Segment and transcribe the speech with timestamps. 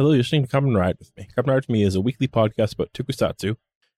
[0.00, 1.28] Hello, you're listening to Kamen Ride with me.
[1.36, 3.56] Kamen Ride with me is a weekly podcast about tokusatsu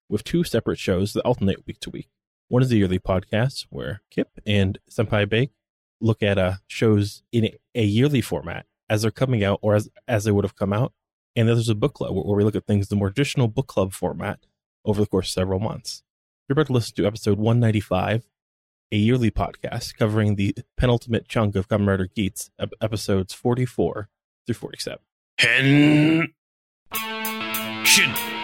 [0.08, 2.08] with two separate shows that alternate week to week.
[2.48, 5.52] One is a yearly podcast where Kihp and Senpai Bake
[6.00, 10.24] look at uh, shows in a, yearly format as they're coming out or as, as
[10.24, 10.92] they would have come out.
[11.36, 13.46] And then there's a book club where, we look at things in the more traditional
[13.46, 14.40] book club format
[14.84, 16.02] over the course of several months.
[16.48, 18.28] You're about to listen to episode 195,
[18.90, 24.08] a yearly podcast covering the penultimate chunk of Kamen Rider Geats, ep- episodes 44
[24.48, 24.98] through 47.
[25.42, 26.32] Hen.
[27.84, 28.41] Shin.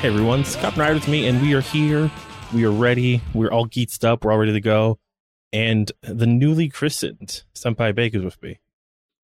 [0.00, 2.10] Hey everyone, Scott Rider with me, and we are here.
[2.54, 3.20] We are ready.
[3.34, 4.24] We're all geeked up.
[4.24, 4.98] We're all ready to go.
[5.52, 8.58] And the newly christened Senpai Bake is with me.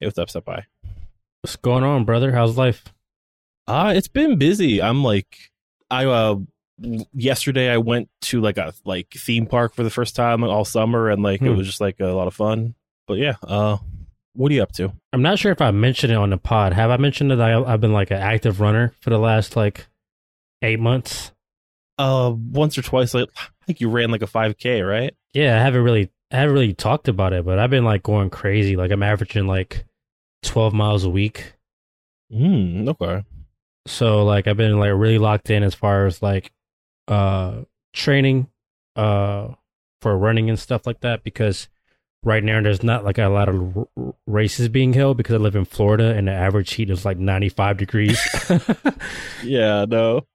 [0.01, 0.65] Hey, what's up, Senpai?
[1.41, 2.33] What's going on, brother?
[2.33, 2.85] How's life?
[3.67, 4.83] Uh, it's been busy.
[4.83, 5.51] I'm like,
[5.91, 6.37] I, uh,
[7.15, 11.09] yesterday I went to like a like theme park for the first time all summer,
[11.09, 11.57] and like it Hmm.
[11.57, 12.75] was just like a lot of fun.
[13.07, 13.79] But yeah, uh,
[14.35, 14.93] what are you up to?
[15.15, 16.75] I'm not sure if I mentioned it on the pod.
[16.75, 19.87] Have I mentioned that I, I've been like an active runner for the last like
[20.67, 21.33] eight months?
[21.99, 25.15] Uh, once or twice, like I think you ran like a 5K, right?
[25.33, 28.31] Yeah, I haven't really, I haven't really talked about it, but I've been like going
[28.31, 28.77] crazy.
[28.77, 29.87] Like I'm averaging like
[30.43, 31.55] 12 miles a week.
[32.31, 32.89] Hmm.
[32.89, 33.25] Okay.
[33.87, 36.51] So like I've been like really locked in as far as like
[37.09, 37.63] uh
[37.95, 38.49] training
[38.97, 39.49] uh
[40.03, 41.69] for running and stuff like that because
[42.25, 45.55] right now there's not like a lot of r- races being held because I live
[45.55, 48.21] in Florida and the average heat is like 95 degrees.
[49.45, 49.85] Yeah.
[49.89, 50.27] No.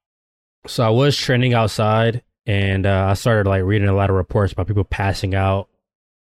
[0.66, 4.52] So I was training outside and uh, I started like reading a lot of reports
[4.52, 5.68] about people passing out.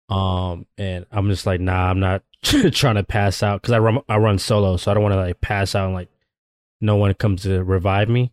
[0.08, 4.00] Um, and I'm just like, nah, I'm not trying to pass out because I run
[4.08, 6.08] I run solo, so I don't want to like pass out and like
[6.80, 8.32] no one comes to revive me.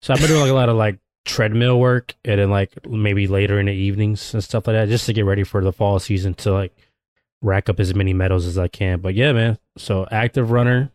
[0.00, 3.26] So I've been doing like a lot of like treadmill work and then like maybe
[3.26, 5.98] later in the evenings and stuff like that, just to get ready for the fall
[5.98, 6.74] season to like
[7.42, 9.00] rack up as many medals as I can.
[9.00, 9.58] But yeah, man.
[9.76, 10.90] So active runner.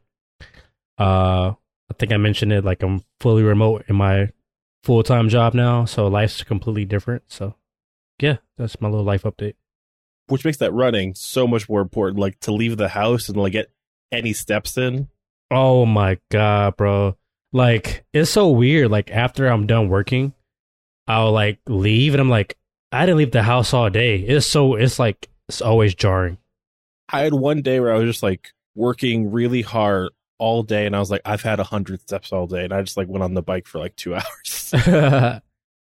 [0.98, 1.54] Uh,
[1.90, 2.66] I think I mentioned it.
[2.66, 4.30] Like I'm fully remote in my
[4.84, 7.24] full time job now, so life's completely different.
[7.28, 7.56] So
[8.22, 9.56] yeah, that's my little life update.
[10.28, 12.20] Which makes that running so much more important.
[12.20, 13.72] Like to leave the house and like get
[14.12, 15.08] any steps in.
[15.50, 17.16] Oh my god, bro!
[17.54, 18.92] Like it's so weird.
[18.92, 20.34] Like after I'm done working,
[21.08, 22.58] I'll like leave, and I'm like,
[22.92, 24.18] I didn't leave the house all day.
[24.18, 26.38] It's so it's like it's always jarring.
[27.10, 30.10] I had one day where I was just like working really hard
[30.40, 32.82] all day, and I was like, I've had a hundred steps all day, and I
[32.82, 34.74] just like went on the bike for like two hours.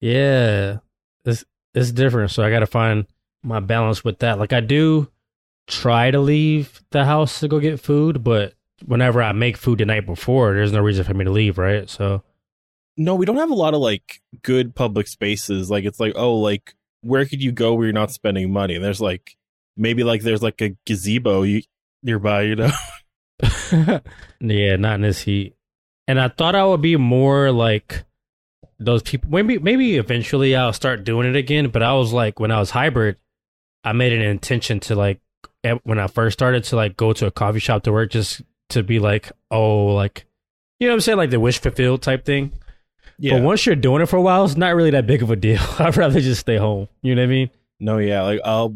[0.02, 0.78] yeah,
[1.26, 2.32] it's it's different.
[2.32, 3.06] So I got to find
[3.44, 4.40] my balance with that.
[4.40, 5.10] Like I do
[5.68, 8.54] try to leave the house to go get food, but
[8.86, 11.90] whenever I make food the night before, there's no reason for me to leave, right?
[11.90, 12.24] So
[12.98, 15.70] no, we don't have a lot of like good public spaces.
[15.70, 18.76] Like it's like, oh, like where could you go where you're not spending money?
[18.76, 19.36] And there's like
[19.76, 21.62] maybe like there's like a gazebo you,
[22.02, 22.72] nearby, you know.
[24.40, 25.56] yeah, not in this heat.
[26.08, 28.04] And I thought I would be more like
[28.80, 29.30] those people.
[29.32, 31.70] Maybe maybe eventually I'll start doing it again.
[31.70, 33.18] But I was like, when I was hybrid,
[33.84, 35.20] I made an intention to like
[35.84, 38.84] when I first started to like go to a coffee shop to work just to
[38.84, 40.26] be like, oh, like
[40.80, 42.54] you know what I'm saying, like the wish fulfilled type thing.
[43.20, 43.36] Yeah.
[43.36, 45.36] But once you're doing it for a while, it's not really that big of a
[45.36, 45.62] deal.
[45.80, 46.88] I'd rather just stay home.
[47.02, 47.50] You know what I mean?
[47.80, 48.76] No, yeah, like I'll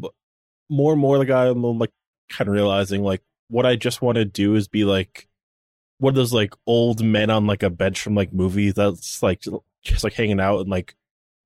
[0.70, 1.92] more and more like I'm like
[2.30, 5.28] kind of realizing like what I just want to do is be like
[6.00, 9.44] one of those like old men on like a bench from like movies that's like
[9.84, 10.96] just like hanging out and like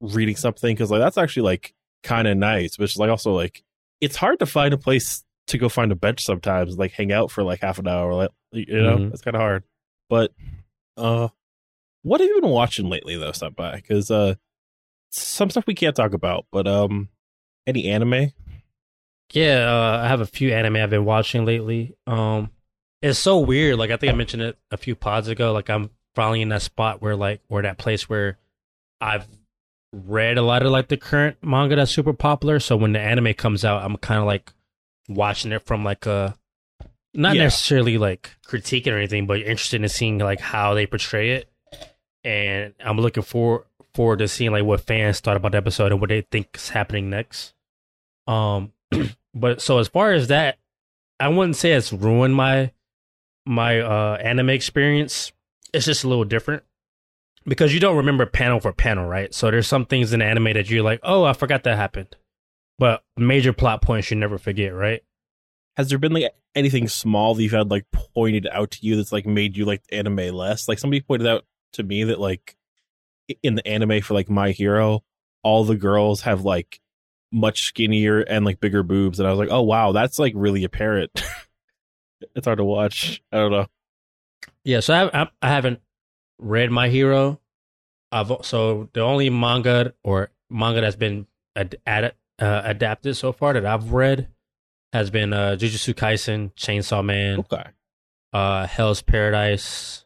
[0.02, 1.74] reading something because like that's actually like
[2.04, 3.64] kind of nice, but it's like also like
[4.02, 7.30] it's hard to find a place to go find a bench sometimes like hang out
[7.30, 9.14] for like half an hour like you know Mhm.
[9.14, 9.64] it's kind of hard
[10.10, 10.32] but
[10.98, 11.28] uh
[12.04, 13.76] what have you been watching lately though Senpai?
[13.76, 14.36] because uh
[15.12, 17.10] some stuff we can't talk about but um
[17.68, 18.32] any anime
[19.34, 21.96] Yeah, uh, I have a few anime I've been watching lately.
[22.08, 22.52] Um,
[23.02, 23.78] it's so weird.
[23.78, 25.52] Like I think I mentioned it a few pods ago.
[25.54, 28.38] Like I'm finally in that spot where like or that place where
[29.00, 29.28] I've
[29.94, 32.60] read a lot of like the current manga that's super popular.
[32.60, 34.52] So when the anime comes out, I'm kind of like
[35.10, 36.38] watching it from like a
[37.14, 37.44] not Yeah.
[37.44, 41.50] necessarily like critiquing or anything, but interested in seeing like how they portray it.
[42.24, 46.00] And I'm looking for forward to seeing like what fans thought about the episode and
[46.00, 47.54] what they think is happening next.
[48.28, 48.72] Um,
[49.34, 50.58] but so as far as that,
[51.20, 52.72] I wouldn't say it's ruined my
[53.46, 55.32] my uh anime experience
[55.74, 56.64] It's just a little different
[57.46, 59.34] because you don't remember panel for panel, right?
[59.34, 62.16] So there's some things in anime that you're like, oh, I forgot that happened,
[62.78, 65.02] but major plot points you never forget, right?
[65.78, 69.12] Has there been like anything small that you've had like pointed out to you that's
[69.12, 70.68] like made you like anime less?
[70.68, 72.56] Like somebody pointed out to me that like
[73.42, 75.04] in the anime for like My Hero,
[75.44, 76.81] all the girls have like
[77.32, 80.64] much skinnier and like bigger boobs, and I was like, oh wow, that's like really
[80.64, 81.12] apparent.
[82.36, 83.22] it's hard to watch.
[83.32, 83.68] I don't know.
[84.64, 85.80] Yeah, so I, I, I haven't
[86.40, 87.40] read My Hero.
[88.12, 93.54] I've so the only manga or manga that's been ad, ad, uh, adapted so far
[93.54, 94.28] that I've read
[94.92, 97.64] has been uh, Jujutsu Kaisen, Chainsaw Man, Okay.
[98.34, 100.04] uh, Hell's Paradise,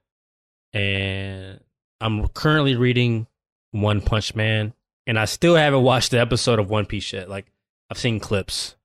[0.74, 1.60] and
[2.00, 3.26] I'm currently reading
[3.72, 4.74] One Punch Man,
[5.08, 7.30] and I still haven't watched the episode of One Piece yet.
[7.30, 7.46] Like
[7.90, 8.76] I've seen clips.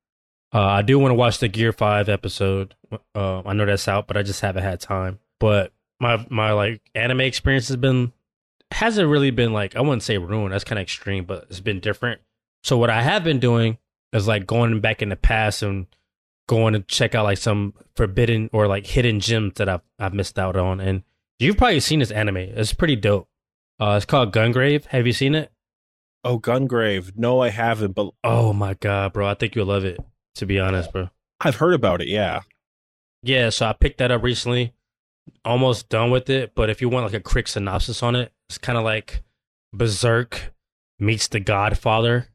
[0.52, 2.74] Uh, I do want to watch the Gear Five episode.
[3.14, 5.20] Uh, I know that's out, but I just haven't had time.
[5.38, 8.12] But my my like anime experience has been
[8.72, 10.52] hasn't really been like I wouldn't say ruined.
[10.52, 12.20] That's kind of extreme, but it's been different.
[12.62, 13.78] So what I have been doing
[14.12, 15.86] is like going back in the past and
[16.48, 20.38] going to check out like some forbidden or like hidden gems that I've I've missed
[20.38, 20.80] out on.
[20.80, 21.04] And
[21.38, 22.38] you've probably seen this anime.
[22.38, 23.28] It's pretty dope.
[23.78, 24.84] Uh, it's called Gungrave.
[24.86, 25.52] Have you seen it?
[26.22, 27.16] Oh, Gungrave.
[27.16, 29.26] No, I haven't, but Oh my god, bro!
[29.26, 29.98] I think you'll love it.
[30.36, 31.10] To be honest, bro.
[31.40, 32.08] I've heard about it.
[32.08, 32.42] Yeah.
[33.22, 34.72] Yeah, so I picked that up recently.
[35.44, 38.58] Almost done with it, but if you want like a quick synopsis on it, it's
[38.58, 39.22] kind of like
[39.72, 40.52] Berserk
[40.98, 42.28] meets The Godfather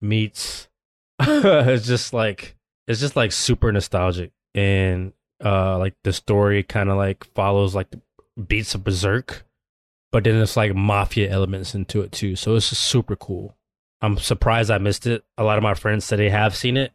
[0.00, 0.68] meets.
[1.20, 5.12] it's just like it's just like super nostalgic, and
[5.44, 8.00] uh, like the story kind of like follows like the
[8.40, 9.44] beats of Berserk,
[10.10, 12.36] but then it's like mafia elements into it too.
[12.36, 13.56] So it's super cool.
[14.00, 15.24] I'm surprised I missed it.
[15.36, 16.92] A lot of my friends said they have seen it,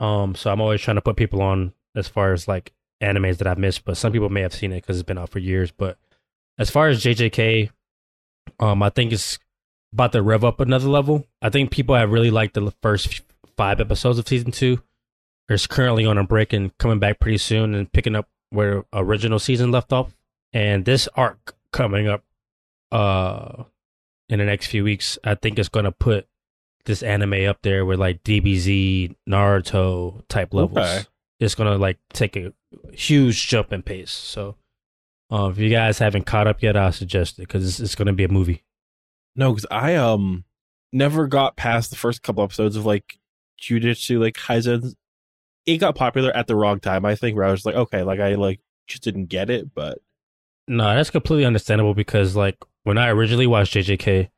[0.00, 2.72] um, so I'm always trying to put people on as far as like
[3.02, 5.30] animes that I've missed, but some people may have seen it because it's been out
[5.30, 5.70] for years.
[5.70, 5.98] But
[6.58, 7.70] as far as JJK,
[8.60, 9.38] um, I think it's
[9.92, 11.26] about to rev up another level.
[11.40, 13.22] I think people have really liked the first
[13.56, 14.82] five episodes of season two.
[15.48, 19.38] It's currently on a break and coming back pretty soon and picking up where original
[19.38, 20.14] season left off.
[20.52, 22.24] And this arc coming up
[22.92, 23.64] uh
[24.28, 26.26] in the next few weeks, I think it's gonna put
[26.84, 30.78] this anime up there with like DBZ, Naruto type levels.
[30.78, 31.02] Okay.
[31.40, 32.52] It's gonna like take a
[32.92, 34.10] huge jump in pace.
[34.10, 34.56] So,
[35.30, 38.12] uh, if you guys haven't caught up yet, I suggest it because it's, it's gonna
[38.12, 38.62] be a movie.
[39.34, 40.44] No, because I um
[40.92, 43.18] never got past the first couple episodes of like
[43.60, 44.94] Jujutsu like Kaisen.
[45.66, 47.36] It got popular at the wrong time, I think.
[47.36, 49.98] Where I was like, okay, like I like just didn't get it, but
[50.68, 54.30] No, that's completely understandable because like when I originally watched JJK,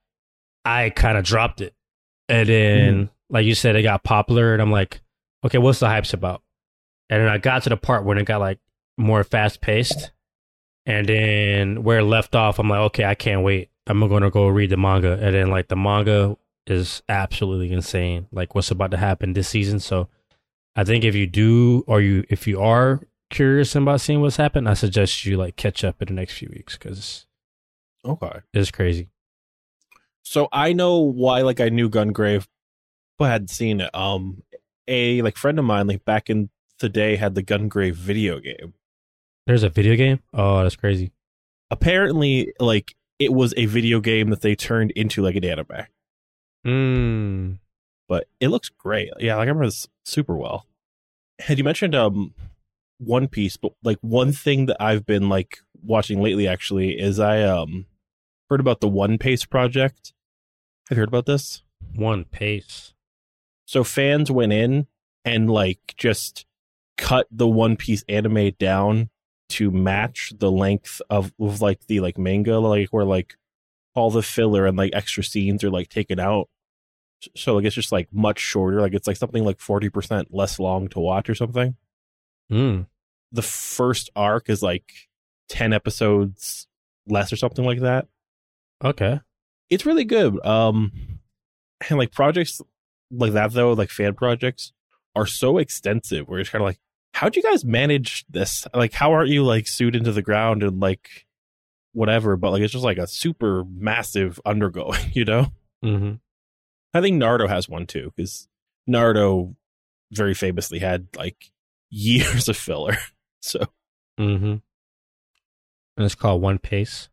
[0.65, 1.75] I kind of dropped it,
[2.29, 3.35] and then mm-hmm.
[3.35, 5.01] like you said, it got popular, and I'm like,
[5.45, 6.43] okay, what's the hype's about?
[7.11, 8.59] And then I got to the part when it got like
[8.97, 10.13] more fast paced,
[10.87, 13.71] and then where it left off, I'm like, okay, I can't wait.
[13.87, 16.37] I'm gonna go read the manga, and then like the manga
[16.67, 18.27] is absolutely insane.
[18.33, 19.81] Like what's about to happen this season.
[19.81, 20.09] So
[20.77, 23.01] I think if you do, or you if you are
[23.31, 26.49] curious about seeing what's happened, I suggest you like catch up in the next few
[26.53, 27.27] weeks because
[28.05, 28.41] okay.
[28.53, 29.09] it's crazy.
[30.23, 32.47] So I know why like I knew Gungrave,
[33.19, 33.95] but I hadn't seen it.
[33.95, 34.43] Um,
[34.89, 38.75] a like friend of mine like back in the day had the Gungrave video game.
[39.47, 40.21] There's a video game.
[40.33, 41.13] Oh, that's crazy.
[41.71, 45.87] Apparently, like it was a video game that they turned into like an anime.
[46.67, 47.59] Mm.
[48.09, 49.11] but it looks great.
[49.19, 50.67] Yeah, like I remember this super well.
[51.39, 52.33] Had you mentioned um
[52.99, 57.43] One Piece, but like one thing that I've been like watching lately actually is I
[57.43, 57.85] um
[58.55, 60.13] heard about the One Pace project.
[60.89, 61.65] Have you heard about this?
[61.97, 62.95] One Pace.
[63.67, 64.87] So fans went in
[65.25, 66.47] and like just
[66.97, 69.11] cut the One Piece anime down
[69.49, 73.35] to match the length of, of like the like manga, like where like
[73.97, 76.49] all the filler and like extra scenes are like taken out.
[77.35, 78.81] So like it's just like much shorter.
[78.81, 81.75] Like it's like something like forty percent less long to watch or something.
[82.53, 82.87] Mm.
[83.33, 84.93] The first arc is like
[85.49, 86.69] ten episodes
[87.09, 88.07] less or something like that.
[88.85, 89.21] Okay.
[89.71, 90.45] it's really good.
[90.45, 90.93] Um,
[91.89, 92.61] and like projects
[93.11, 94.73] like that though, like fan projects,
[95.17, 96.29] are so extensive.
[96.29, 96.79] Where it's kind of like,
[97.13, 98.67] how'd you guys manage this?
[98.75, 101.27] Like, how aren't you like sued into the ground and like
[101.93, 102.37] whatever?
[102.37, 105.47] But like, it's just like a super massive undergoing, you know.
[105.85, 106.15] Mm-hmm.
[106.93, 108.49] I think Naruto has one too because
[108.89, 109.55] Naruto
[110.13, 111.51] very famously had like
[111.91, 112.97] years of filler.
[113.47, 113.67] So
[114.19, 114.45] Mm-hmm.
[114.45, 114.63] And
[115.99, 117.09] it's called One Pace.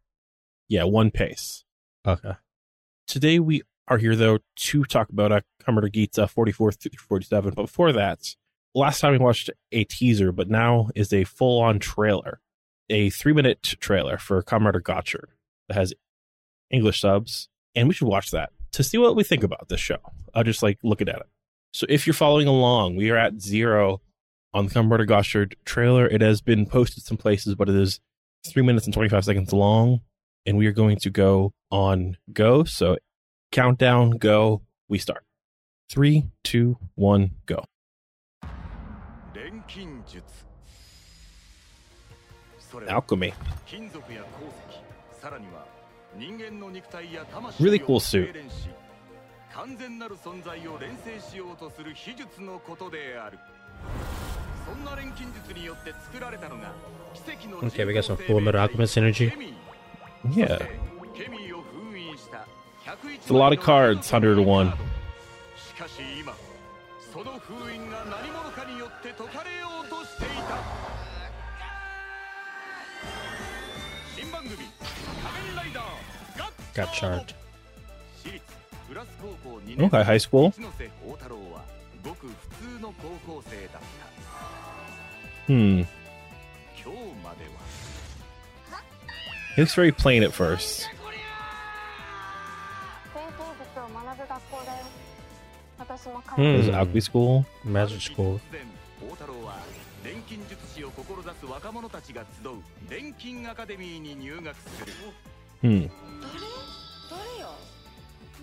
[0.71, 1.65] Yeah, one pace.
[2.07, 2.31] Okay.
[3.05, 7.53] Today we are here though to talk about uh, Kamen Gita 44 through 47.
[7.53, 8.37] But before that,
[8.73, 12.39] last time we watched a teaser, but now is a full on trailer,
[12.89, 15.25] a three minute trailer for Kamen Rider Gotchard
[15.67, 15.93] that has
[16.69, 19.99] English subs, and we should watch that to see what we think about this show.
[20.33, 21.27] I'll just like looking at it.
[21.73, 23.99] So if you're following along, we are at zero
[24.53, 26.07] on the Kamen Rider Gotchard trailer.
[26.07, 27.99] It has been posted some places, but it is
[28.47, 29.99] three minutes and 25 seconds long,
[30.46, 32.64] and we are going to go on go.
[32.64, 32.96] So
[33.52, 35.24] countdown, go, we start.
[35.88, 37.64] Three, two, one, go.
[39.34, 40.22] 錬金術
[42.58, 43.32] それ Alchemy.
[43.66, 44.28] 金属や鉱
[45.12, 45.66] 石さらには
[46.16, 48.26] 人間の肉体や魂 Really を cool suit.
[48.26, 48.68] 精錬し
[49.54, 53.38] 完全なる存在を錬成しようとする秘術のことである
[54.66, 56.72] そんな錬金術によって作られたのが
[57.14, 59.32] 奇跡の Okay, we got some Full Metal Alchemist energy.
[60.29, 60.59] Yeah.
[63.03, 64.73] It's a lot of cards, 101.
[76.73, 77.33] Got charged.
[79.79, 80.53] Okay, high school.
[85.47, 85.81] Hmm.
[89.56, 90.86] 今日までは He looks very plain at first.
[93.14, 94.86] 錬金術を学ぶ学校だよ
[95.78, 96.36] 私も Hmm.
[96.36, 97.44] 彼 This is Alchemy School.
[97.64, 98.36] Magic school.
[98.38, 98.60] 突然
[99.00, 99.56] 宝太郎は
[100.04, 101.04] 錬金術師を志
[101.40, 102.52] す若者たちが集う
[102.88, 104.92] 錬金アカデミーに入学する
[105.62, 105.88] Hmm.
[107.10, 107.48] 誰誰よ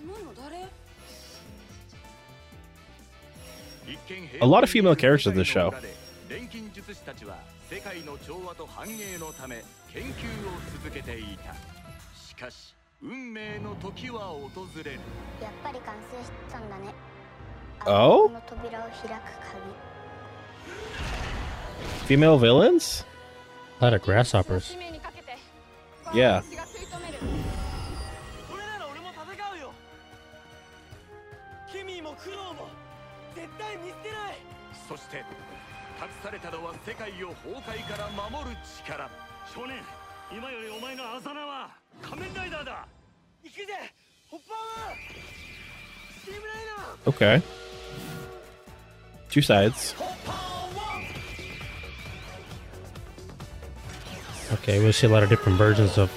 [0.02, 0.64] 今の誰
[4.40, 5.72] A lot of female characters in this show.
[6.28, 7.36] 錬金術師たちは
[7.69, 10.11] 世界の調和と繁栄のため研究を
[10.81, 11.53] 続けていた
[12.19, 14.91] しかし運命の時は訪れる
[15.39, 16.93] やっぱり完成したんだね
[17.85, 18.27] Oh?
[18.27, 19.17] この扉を開く鍵
[22.07, 23.05] Female villains?
[23.79, 24.75] A lot of grasshoppers.
[26.11, 26.41] Yeah.
[36.28, 39.10] されたのは世界を崩壊から守る力
[39.54, 39.76] 少年
[40.32, 41.70] 今よりお前のあざなは
[42.02, 42.86] 仮面ライダーだ
[43.42, 43.66] 行くぜ
[44.30, 44.96] ホッパーマン
[46.20, 47.42] スティームライナー Okay.
[49.30, 49.94] Two sides.
[54.52, 56.10] Okay, we'll see a lot of different versions of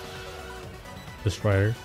[1.23, 1.75] this rider.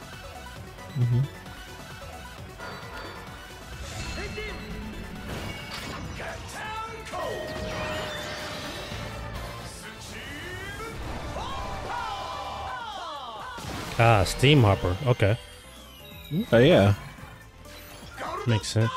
[14.00, 14.96] Ah, Steam Hopper.
[15.08, 15.38] Okay,
[16.52, 16.94] Oh, yeah.
[18.46, 18.92] makes sense.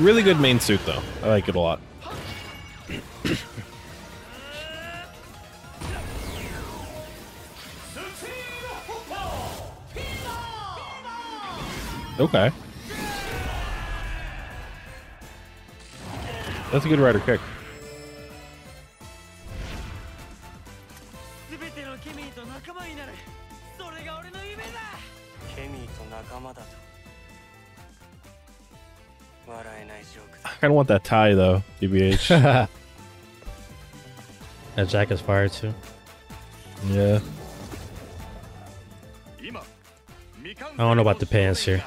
[0.00, 1.02] Really good main suit, though.
[1.22, 1.80] I like it a lot.
[12.18, 12.50] Okay.
[16.72, 17.40] That's a good rider kick.
[30.60, 32.28] kind of want that tie though, DBH.
[34.76, 35.74] that jacket's fire too.
[36.88, 37.20] Yeah.
[40.78, 41.82] I don't know about the pants here.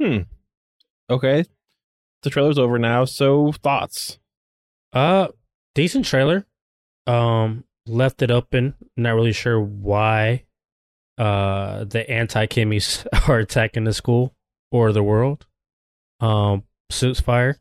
[0.00, 0.18] Hmm.
[1.10, 1.44] Okay.
[2.22, 4.18] The trailer's over now, so thoughts.
[4.92, 5.28] Uh,
[5.74, 6.46] decent trailer.
[7.06, 8.74] Um, left it open.
[8.96, 10.44] Not really sure why.
[11.18, 14.34] Uh, the anti Kimmies are attacking the school
[14.70, 15.46] or the world.
[16.20, 17.58] Um, suits fire.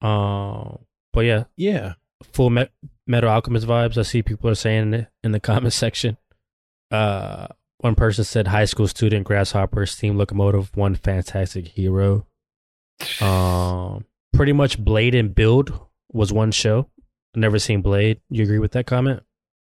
[0.00, 0.78] Um,
[1.12, 1.94] but yeah, Yeah.
[2.32, 2.68] full me-
[3.06, 3.98] Metal Alchemist vibes.
[3.98, 6.16] I see people are saying it in the comment section.
[6.90, 7.48] Uh,
[7.78, 12.26] one person said high school student grasshopper steam locomotive one fantastic hero.
[13.22, 15.72] Um, pretty much Blade and Build
[16.12, 16.88] was one show.
[17.34, 18.20] Never seen Blade.
[18.28, 19.22] You agree with that comment?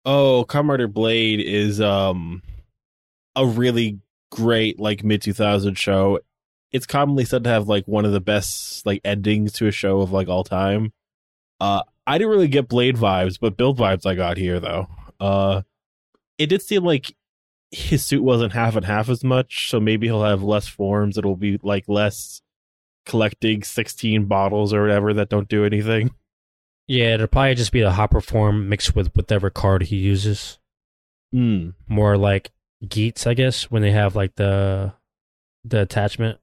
[0.04, 2.42] Oh, Kamen Rider Blade is um
[3.36, 6.20] a really great like mid 2000 show.
[6.70, 10.00] It's commonly said to have like one of the best like endings to a show
[10.00, 10.92] of like all time.
[11.60, 14.86] Uh I didn't really get Blade vibes, but Build vibes I got here though.
[15.18, 15.62] Uh
[16.38, 17.14] it did seem like
[17.70, 21.18] his suit wasn't half and half as much, so maybe he'll have less forms.
[21.18, 22.40] It'll be like less
[23.04, 26.10] collecting 16 bottles or whatever that don't do anything.
[26.88, 30.58] Yeah, it'll probably just be the hopper form mixed with whatever card he uses.
[31.32, 31.70] Hmm.
[31.86, 32.50] More like
[32.86, 34.94] Geats, I guess, when they have like the
[35.64, 36.38] the attachment.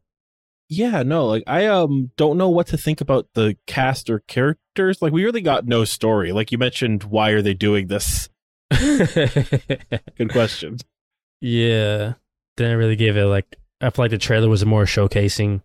[0.69, 5.01] Yeah, no, like I um don't know what to think about the cast or characters.
[5.01, 6.31] Like we really got no story.
[6.31, 8.29] Like you mentioned, why are they doing this?
[8.71, 10.77] Good question.
[11.41, 12.13] Yeah,
[12.57, 13.55] didn't really give it like.
[13.81, 15.61] I feel like the trailer was more showcasing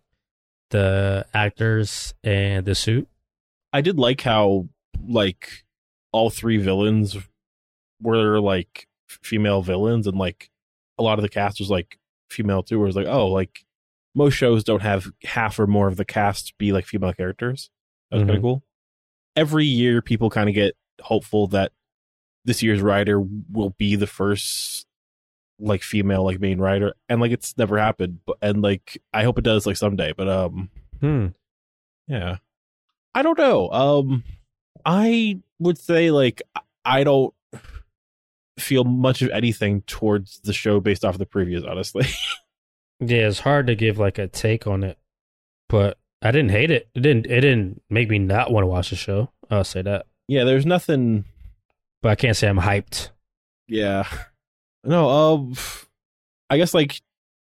[0.70, 3.08] the actors and the suit.
[3.72, 4.68] I did like how
[5.06, 5.64] like
[6.12, 7.16] all three villains
[8.02, 10.50] were like female villains and like
[10.98, 11.98] a lot of the cast was like
[12.30, 12.78] female too.
[12.78, 13.64] Where it's like, oh, like
[14.14, 17.70] most shows don't have half or more of the cast be like female characters.
[18.10, 18.36] That was kind Mhm.
[18.36, 18.62] of cool.
[19.36, 21.72] Every year, people kind of get hopeful that
[22.44, 24.86] this year's writer will be the first
[25.60, 28.20] like female like main writer, and like it's never happened.
[28.26, 30.12] But and like I hope it does like someday.
[30.16, 31.26] But um, Hmm.
[32.08, 32.38] yeah.
[33.14, 33.70] I don't know.
[33.70, 34.24] Um
[34.84, 36.42] I would say like
[36.84, 37.34] I don't
[38.58, 42.06] feel much of anything towards the show based off of the previews, honestly.
[43.02, 44.98] Yeah, it's hard to give like a take on it,
[45.70, 46.90] but I didn't hate it.
[46.94, 47.24] It didn't.
[47.24, 49.30] It didn't make me not want to watch the show.
[49.50, 50.04] I'll say that.
[50.28, 51.24] yeah, there's nothing
[52.02, 53.08] But I can't say I'm hyped.
[53.68, 54.06] yeah.
[54.84, 55.54] No, um
[56.50, 57.00] I guess like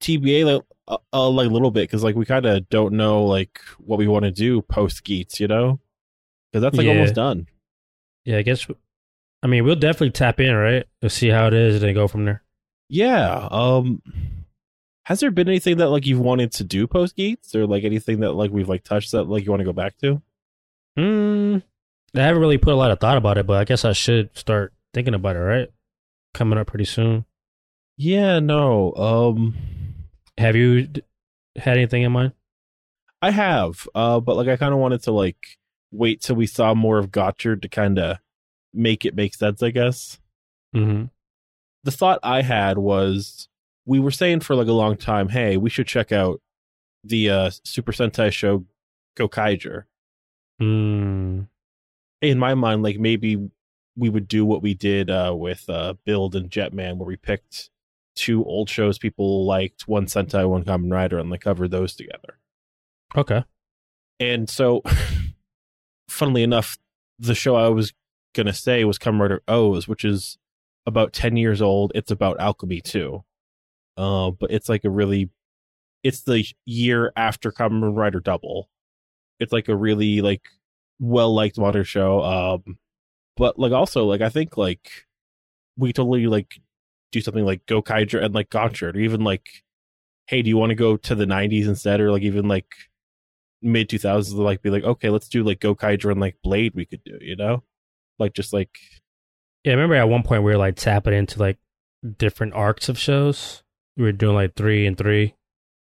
[0.03, 3.25] TBA like uh, uh, like a little bit cuz like we kind of don't know
[3.25, 5.81] like what we want to do post Geats, you know?
[6.53, 6.93] Cuz that's like Yeah.
[6.93, 7.47] almost done.
[8.25, 8.67] Yeah, I guess.
[9.43, 10.85] I mean, we'll definitely tap in, right?
[11.01, 12.43] We'll see how it is, and then go from there.
[12.89, 13.49] Yeah.
[13.51, 14.03] Um
[15.07, 18.21] has there been anything that like you've wanted to do post Geats or like anything
[18.21, 20.21] that like we've like touched that like you want to go back to?
[20.97, 21.59] Hmm.
[22.15, 24.37] I haven't really put a lot of thought about it, but I guess I should
[24.37, 25.41] start thinking about it.
[25.41, 25.69] Right?
[26.35, 27.25] Coming up pretty soon.
[27.97, 28.95] Yeah, no.
[28.95, 29.55] Um
[30.39, 31.03] Have you d-
[31.57, 32.33] had anything in mind?
[33.21, 33.87] I have.
[33.95, 35.59] Uh but like I kind of wanted to like
[35.91, 38.19] wait till we saw more of Gotchard to kind of
[38.75, 40.19] make it make sense, I guess.
[40.75, 41.05] Mm-hmm.
[41.85, 43.49] The thought I had was
[43.85, 46.41] we were saying for like a long time, "Hey, we should check out
[47.05, 48.65] the uh Super Sentai show
[49.17, 49.85] Gokaiger."
[50.61, 51.49] Mm.
[52.21, 53.51] in my mind, like maybe
[53.97, 57.71] we would do what we did uh, with uh, Build and Jetman, where we picked
[58.15, 62.39] two old shows people liked, one Sentai, one Kamen Rider, and they covered those together.
[63.17, 63.45] Okay.
[64.21, 64.83] And so,
[66.09, 66.79] funnily enough,
[67.19, 67.93] the show I was
[68.35, 70.39] gonna say was Kamen Rider OOO, which is
[70.87, 71.93] about ten years old.
[71.95, 73.25] It's about alchemy too,
[73.97, 75.31] uh, but it's like a really,
[76.03, 78.69] it's the year after Kamen Rider Double.
[79.41, 80.43] It's like a really like
[81.01, 82.23] well liked modern show.
[82.23, 82.79] Um,
[83.37, 85.07] but like also like I think like
[85.77, 86.61] we totally like
[87.13, 89.47] do something like Go Gokaiger and like Gotchard, or even like,
[90.27, 92.67] hey, do you want to go to the '90s instead, or like even like
[93.65, 96.85] mid 2000s like be like okay let's do like Go Gokaiger and like blade we
[96.85, 97.63] could do you know
[98.19, 98.79] like just like
[99.65, 101.59] Yeah, I remember at one point we were like tapping into like
[102.19, 103.63] different arcs of shows.
[103.97, 105.35] We were doing like three and three,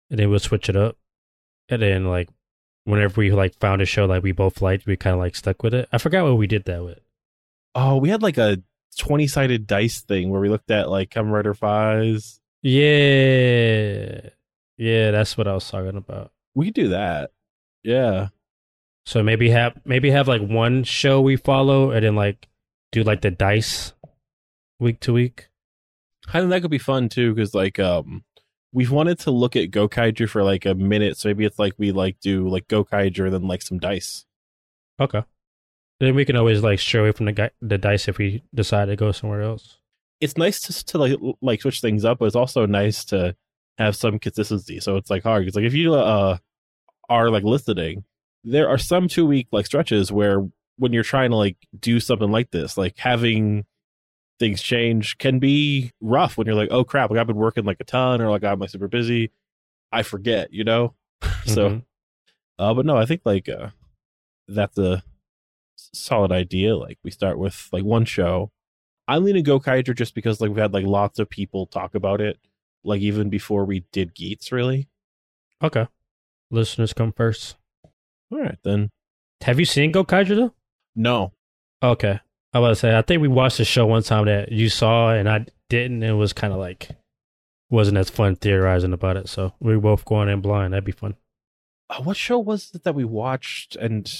[0.09, 0.97] and then we'll switch it up.
[1.69, 2.29] And then like
[2.85, 5.63] whenever we like found a show like we both liked, we kind of like stuck
[5.63, 5.89] with it.
[5.91, 6.99] I forgot what we did that with.
[7.75, 8.61] oh we had like a
[8.97, 14.29] 20 sided dice thing where we looked at like Kamen Rider Faiz Yeah,
[14.77, 16.31] yeah, that's what I was talking about.
[16.55, 17.31] we could do that
[17.83, 18.29] yeah
[19.05, 22.47] So maybe have maybe have like one show we follow, and then like
[22.91, 23.93] do like the dice
[24.79, 25.49] week to week.
[26.27, 28.23] I think that could be fun too because like um
[28.73, 31.91] we've wanted to look at Gokaiger for like a minute so maybe it's like we
[31.91, 34.25] like do like Gokaiger and then like some dice
[34.99, 35.23] Okay.
[35.99, 38.85] Then we can always like stray away from the guy, the dice if we decide
[38.85, 39.77] to go somewhere else.
[40.21, 43.35] it's nice to, to like like switch things up, but it's also nice to
[43.77, 44.79] have some consistency.
[44.79, 46.37] So it's like hard It's like if you uh
[47.09, 48.03] are like listening,
[48.43, 52.31] there are some two week like stretches where when you're trying to like do something
[52.31, 53.65] like this, like having
[54.39, 57.77] things change can be rough when you're like, oh crap, like I've been working like
[57.79, 59.31] a ton or like I'm like super busy.
[59.91, 60.93] I forget, you know?
[61.45, 61.83] so Mhm.
[62.59, 63.69] uh but no, I think like uh
[64.47, 65.01] that's a
[65.93, 66.75] solid idea.
[66.75, 68.51] Like we start with like one show.
[69.07, 72.37] I'm leaning Gokaiger just because like we've had like lots of people talk about it,
[72.83, 74.87] like even before we did Geats really.
[75.63, 75.87] okay,
[76.51, 77.55] listeners come first.
[78.31, 78.89] All right then.
[79.41, 80.53] Have you seen Go Gokaiger though?
[80.95, 81.33] No.
[81.81, 82.19] Okay.
[82.53, 85.29] I was say I think we watched a show one time that you saw and
[85.29, 86.03] I didn't.
[86.03, 86.89] It was kind of like
[87.69, 89.29] wasn't as fun theorizing about it.
[89.29, 90.73] So we were both going in blind.
[90.73, 91.15] That'd be fun.
[91.89, 94.11] Uh, what show was it that we watched and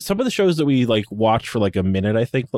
[0.00, 2.50] some of the shows that we like watch for like a minute I think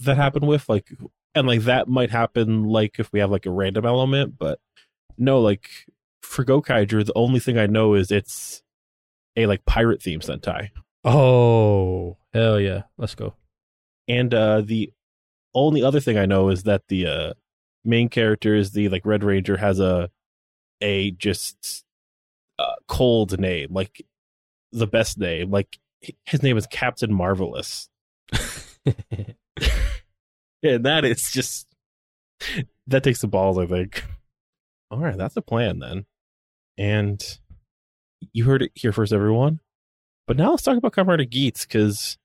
[0.00, 0.90] that happened with like
[1.34, 4.58] and like that might happen like if we have like a random element, but
[5.16, 5.68] no like
[6.22, 8.62] for Gokaiger the only thing I know is it's
[9.36, 10.70] a like pirate theme Sentai.
[11.04, 13.34] Oh hell yeah, let's go.
[14.08, 14.92] And uh the
[15.54, 17.32] only other thing I know is that the uh
[17.84, 20.10] main character is the like Red Ranger has a
[20.80, 21.84] a just
[22.58, 24.04] uh, cold name, like
[24.72, 25.50] the best name.
[25.50, 25.78] Like
[26.24, 27.88] his name is Captain Marvelous.
[30.64, 31.66] And that is just
[32.86, 34.04] that takes the balls, I think.
[34.90, 36.06] All right, that's a plan then.
[36.78, 37.22] And
[38.32, 39.60] you heard it here first, everyone.
[40.26, 42.16] But now let's talk about Rider Geats because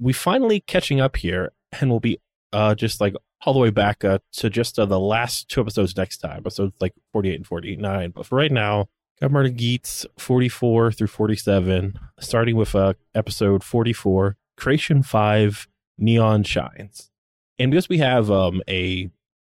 [0.00, 2.18] we finally catching up here, and we'll be
[2.52, 3.14] uh just like
[3.44, 6.74] all the way back uh, to just uh, the last two episodes next time, episodes
[6.80, 8.10] like forty eight and forty nine.
[8.10, 8.88] But for right now,
[9.30, 15.68] Rider Geats forty four through forty seven, starting with uh episode forty four, Creation Five,
[15.98, 17.10] Neon Shines.
[17.58, 19.10] And because we have um a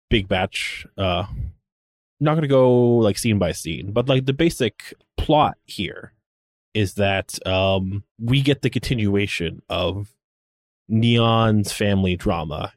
[0.09, 1.25] big batch uh
[2.19, 6.13] not gonna go like scene by scene but like the basic plot here
[6.73, 10.15] is that um we get the continuation of
[10.87, 12.73] neon's family drama.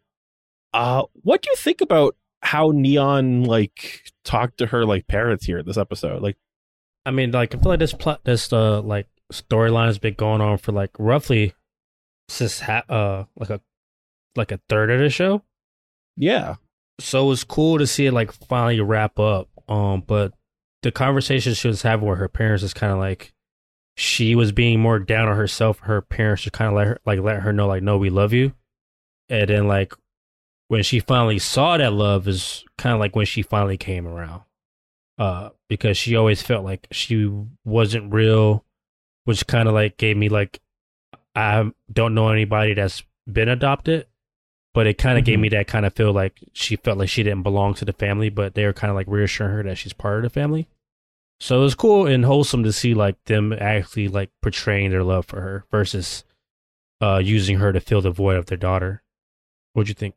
[0.75, 5.59] Uh what do you think about how neon like talked to her like parents here
[5.59, 6.21] in this episode?
[6.23, 6.37] Like
[7.07, 10.41] I mean, like I feel like this plot, this uh, like storyline has been going
[10.41, 11.55] on for like roughly
[12.29, 13.61] since ha- uh like a
[14.37, 15.43] like a third of the show.
[16.17, 16.57] yeah
[17.01, 19.49] So it was cool to see it like finally wrap up.
[19.69, 20.33] Um, but
[20.83, 23.33] the conversation she was having with her parents is kind of like
[23.97, 25.81] she was being more down on herself.
[25.81, 28.33] Her parents just kind of let her like let her know like, no, we love
[28.33, 28.53] you.
[29.29, 29.95] And then like
[30.69, 34.43] when she finally saw that love is kind of like when she finally came around.
[35.21, 37.31] Uh, because she always felt like she
[37.65, 38.65] wasn't real,
[39.27, 40.61] which kind of like gave me like
[41.37, 44.07] I don't know anybody that's been adopted,
[44.73, 45.43] but it kind of gave Mhm.
[45.43, 48.31] me that kind of feel like she felt like she didn't belong to the family,
[48.31, 50.69] but they were kind of like reassuring her that she's part of the family.
[51.39, 55.27] So it was cool and wholesome to see like them actually like portraying their love
[55.27, 56.25] for her versus
[57.03, 59.03] uh using her to fill the void of their daughter.
[59.75, 60.15] What'd you think?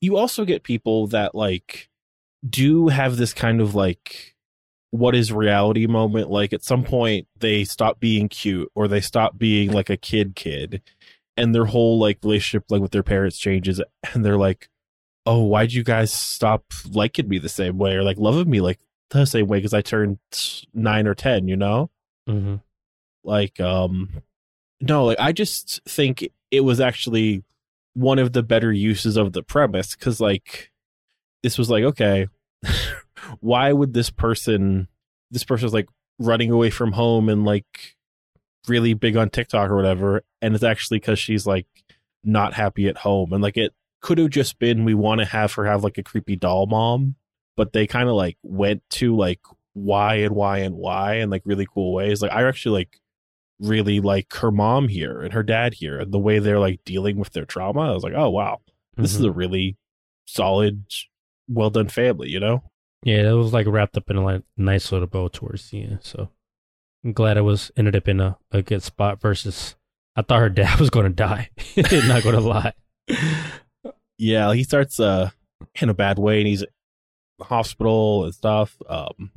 [0.00, 1.88] you also get people that like
[2.48, 4.34] do have this kind of like
[4.90, 9.36] what is reality moment like at some point they stop being cute or they stop
[9.38, 10.80] being like a kid kid
[11.36, 13.80] and their whole like relationship like with their parents changes
[14.12, 14.68] and they're like
[15.26, 18.78] oh why'd you guys stop liking me the same way or like loving me like
[19.10, 20.18] the same way because i turned
[20.74, 21.90] nine or ten you know
[22.28, 22.56] Mm-hmm.
[23.22, 24.22] like um
[24.80, 27.42] no like i just think it was actually
[27.94, 30.70] one of the better uses of the premise because like
[31.42, 32.28] this was like okay
[33.40, 34.88] why would this person
[35.30, 37.96] this person's like running away from home and like
[38.68, 41.66] really big on tiktok or whatever and it's actually because she's like
[42.22, 43.32] not happy at home?
[43.32, 46.02] And like it could have just been we want to have her have like a
[46.02, 47.16] creepy doll mom
[47.56, 49.40] but they kind of like went to like
[49.72, 52.22] why and why and why in like really cool ways.
[52.22, 53.00] Like i actually like
[53.60, 57.16] really like her mom here and her dad here and the way they're like dealing
[57.16, 57.80] with their trauma.
[57.80, 58.60] I was like oh wow.
[58.96, 59.28] This is mm-hmm.
[59.28, 59.76] a really
[60.26, 60.84] solid
[61.48, 62.62] well done family you know
[63.04, 65.98] Yeah, that was like wrapped up in a like, nice little bow towards the end.
[66.02, 66.30] So
[67.04, 69.76] I'm glad it was ended up in a, a good spot versus
[70.16, 71.50] I thought her dad was going to die.
[71.76, 72.72] Not to lie.
[74.18, 75.30] yeah he starts uh
[75.80, 76.68] in a bad way and he's in
[77.38, 79.30] the hospital and stuff um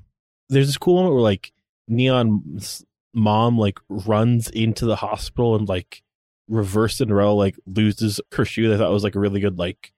[0.49, 1.51] there's this cool moment where like
[1.89, 6.03] neon's mom like runs into the hospital and like
[6.47, 9.91] reverse Cinderella like loses her shoe i thought it was like a really good like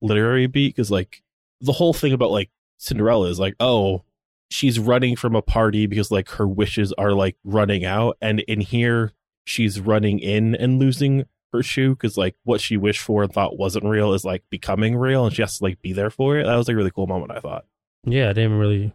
[0.00, 1.22] literary beat because like
[1.60, 4.02] the whole thing about like cinderella is like oh
[4.50, 8.60] she's running from a party because like her wishes are like running out and in
[8.60, 9.12] here
[9.44, 13.58] she's running in and losing her shoe because like what she wished for and thought
[13.58, 16.44] wasn't real is like becoming real and she has to like be there for it.
[16.44, 17.64] That was like a really cool moment i thought.
[18.04, 18.92] Yeah, I didn't really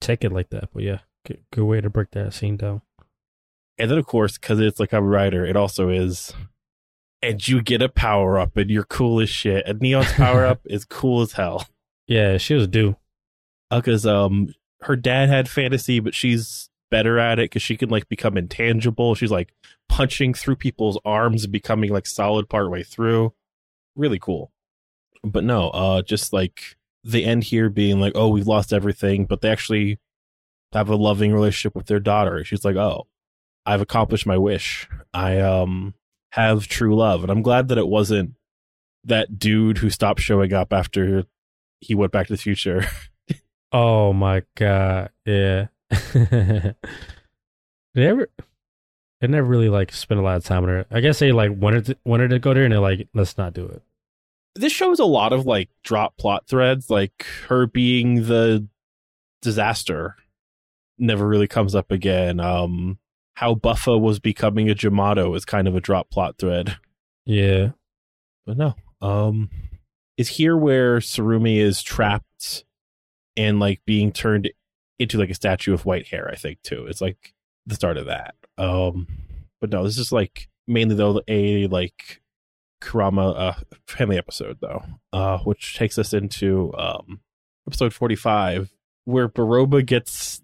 [0.00, 2.82] take it like that, but yeah, good, good way to break that scene down.
[3.78, 6.32] and then of course because it's like a writer it also is
[7.20, 10.60] and you get a power up and you're cool as shit and neon's power up
[10.66, 11.66] is cool as hell
[12.12, 12.96] Yeah, she was due.
[13.70, 14.48] because um
[14.82, 19.14] her dad had fantasy but she's better at it because she can like become intangible.
[19.14, 19.54] She's like
[19.88, 23.32] punching through people's arms and becoming like solid part way through.
[23.96, 24.52] Really cool.
[25.24, 29.40] But no uh just like the end here being like oh we've lost everything but
[29.40, 29.98] they actually
[30.72, 32.44] have a loving relationship with their daughter.
[32.44, 33.06] She's like oh
[33.64, 34.86] i've accomplished my wish.
[35.14, 35.94] I um
[36.32, 37.22] have true love.
[37.22, 38.34] And i'm glad that it wasn't
[39.04, 41.24] that dude who stopped showing up after
[41.82, 42.86] he went back to the future
[43.74, 45.68] Oh my god, yeah.
[46.14, 46.74] they
[47.94, 48.28] never,
[49.20, 50.86] they never really like spent a lot of time on her.
[50.90, 53.54] I guess they like wanted to, wanted to go there, and they're like, let's not
[53.54, 53.82] do it.
[54.56, 58.66] this shows a lot of like drop plot threads like her being the
[59.40, 60.16] disaster
[60.98, 62.98] never really comes up again um
[63.34, 66.76] how Buffa was becoming a Jamato is kind of a drop plot thread.
[67.24, 67.70] Yeah.
[68.44, 68.74] But no.
[69.00, 69.48] Um
[70.16, 72.64] is here where Sarumi is trapped
[73.36, 74.50] and like being turned
[74.98, 76.86] into like a statue of white hair, I think too.
[76.86, 77.34] It's like
[77.66, 78.34] the start of that.
[78.58, 79.06] Um
[79.60, 82.20] but no, this is like mainly though a like
[82.80, 83.54] Kurama uh
[83.86, 84.82] family episode though.
[85.12, 87.20] Uh which takes us into um
[87.66, 88.72] episode 45
[89.04, 90.42] where Beroba gets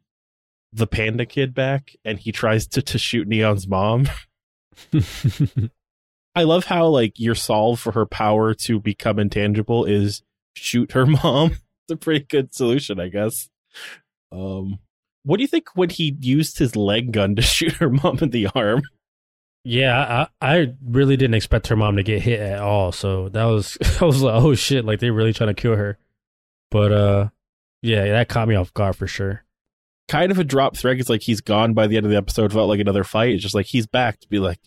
[0.73, 4.09] the panda kid back and he tries to, to shoot Neon's mom.
[6.39, 10.23] I love how like your solve for her power to become intangible is
[10.55, 11.51] shoot her mom.
[11.51, 13.49] it's a pretty good solution, I guess.
[14.31, 14.79] Um
[15.25, 18.31] what do you think when he used his leg gun to shoot her mom in
[18.31, 18.83] the arm?
[19.65, 22.93] yeah, I, I really didn't expect her mom to get hit at all.
[22.93, 25.99] So that was I was like, oh shit, like they're really trying to kill her.
[26.71, 27.29] But uh
[27.83, 29.43] yeah, that caught me off guard for sure.
[30.07, 31.01] Kind of a drop thread.
[31.01, 33.35] It's like he's gone by the end of the episode Felt like another fight.
[33.35, 34.61] It's just like he's back to be like,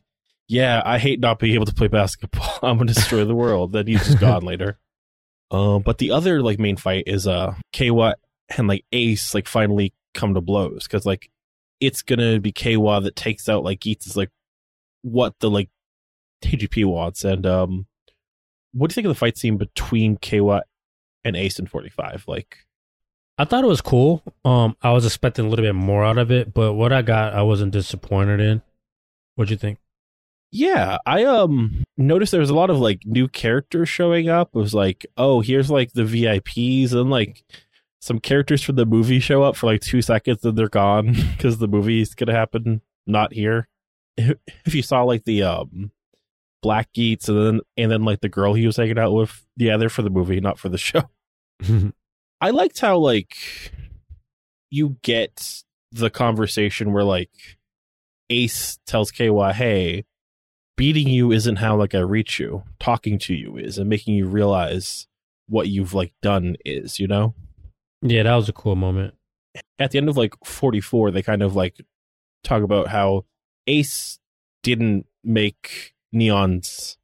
[0.51, 2.59] yeah, I hate not being able to play basketball.
[2.61, 3.71] I'm gonna destroy the world.
[3.71, 4.77] Then he's just gone later.
[5.49, 8.15] Um, but the other like main fight is uh Keiwa
[8.57, 11.29] and like Ace like finally come to blows because like
[11.79, 14.29] it's gonna be Keiwa that takes out like Geats is like
[15.03, 15.69] what the like
[16.43, 17.23] TGP wants.
[17.23, 17.85] And um,
[18.73, 20.61] what do you think of the fight scene between Keiwa
[21.23, 22.25] and Ace in 45?
[22.27, 22.57] Like,
[23.37, 24.21] I thought it was cool.
[24.43, 27.33] Um, I was expecting a little bit more out of it, but what I got,
[27.33, 28.61] I wasn't disappointed in.
[29.35, 29.79] What'd you think?
[30.51, 34.49] Yeah, I um noticed there was a lot of like new characters showing up.
[34.53, 37.43] It was like, oh, here's like the VIPs and like
[38.01, 41.59] some characters from the movie show up for like two seconds and they're gone because
[41.59, 43.67] the movie's gonna happen not here.
[44.17, 45.91] If you saw like the um
[46.61, 49.77] Black Geats and then and then like the girl he was hanging out with, yeah,
[49.77, 51.09] they're for the movie, not for the show.
[52.41, 53.35] I liked how like
[54.69, 57.29] you get the conversation where like
[58.29, 60.05] Ace tells KY, hey,
[60.81, 62.63] beating you isn't how like I reach you.
[62.79, 65.05] Talking to you is and making you realize
[65.47, 67.35] what you've like done is, you know?
[68.01, 69.13] yeah, that was a cool moment.
[69.77, 71.75] At the end of like 44, they kind of like
[72.43, 73.25] talk about how
[73.67, 74.17] Ace
[74.63, 76.97] didn't make Neon's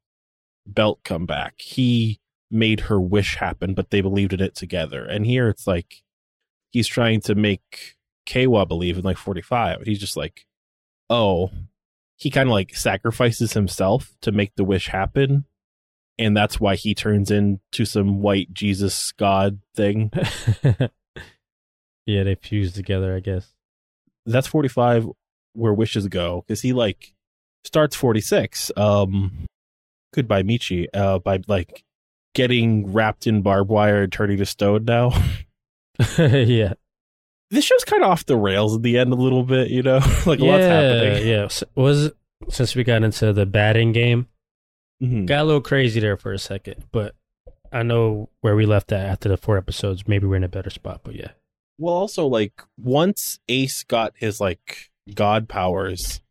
[0.65, 1.61] belt come back.
[1.61, 5.05] He made her wish happen, but they believed in it together.
[5.05, 6.01] And here it's like
[6.71, 9.83] he's trying to make Keiwa believe in like 45.
[9.83, 10.47] He's just like,
[11.11, 11.51] oh,
[12.17, 15.45] he kind of like sacrifices himself to make the wish happen.
[16.19, 20.11] And that's why he turns into some white Jesus God thing.
[22.05, 23.53] yeah, they fuse together, I guess.
[24.25, 25.07] That's 45
[25.53, 27.13] where wishes go because he like
[27.63, 28.71] starts 46.
[28.75, 29.45] Um,
[30.13, 31.83] goodbye, Michi, uh, by like
[32.33, 35.11] getting wrapped in barbed wire and turning to stone now.
[36.17, 36.73] yeah.
[37.51, 39.97] This show's kind of off the rails at the end a little bit, you know?
[40.25, 41.27] like a lot's yeah, happening.
[41.27, 41.43] yeah.
[41.45, 42.11] S- Was
[42.49, 44.27] since we got into the batting game,
[45.01, 45.25] Mhm.
[45.25, 47.15] got a little crazy there for a second, but
[47.71, 50.07] I know where we left at after the four episodes.
[50.07, 51.31] Maybe we're in a better spot, but yeah.
[51.77, 56.21] Well, also like once Ace got his like god powers,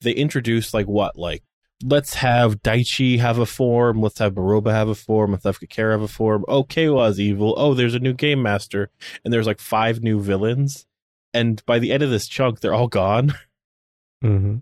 [0.00, 1.42] they introduced like what like
[1.82, 5.92] let's have Daichi have a form, let's have Beroba have a form, let's have Kekera
[5.92, 6.44] have a form.
[6.48, 7.54] Oh, Keiwa's evil.
[7.56, 8.90] Oh, there's a new game master,
[9.24, 10.86] and there's like five new villains,
[11.32, 13.34] and by the end of this chunk, they're all gone,
[14.24, 14.56] Mm-hmm.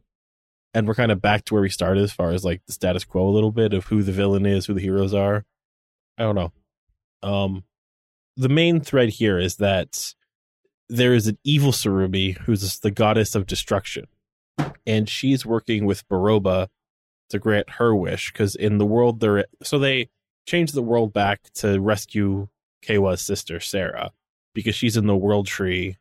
[0.75, 3.05] and we're kind of back to where we started as far as like the status
[3.05, 5.45] quo a little bit of who the villain is, who the heroes are.
[6.19, 6.53] I don't know.
[7.23, 7.63] Um,
[8.37, 10.15] the main thread here is that
[10.89, 14.07] there is an evil Sarumi who's the goddess of destruction,
[14.85, 16.67] and she's working with Beroba
[17.33, 20.09] to grant her wish because in the world they're so they
[20.47, 22.49] change the world back to rescue
[22.83, 24.13] Keiwa's sister Sarah
[24.55, 25.97] because she's in the world tree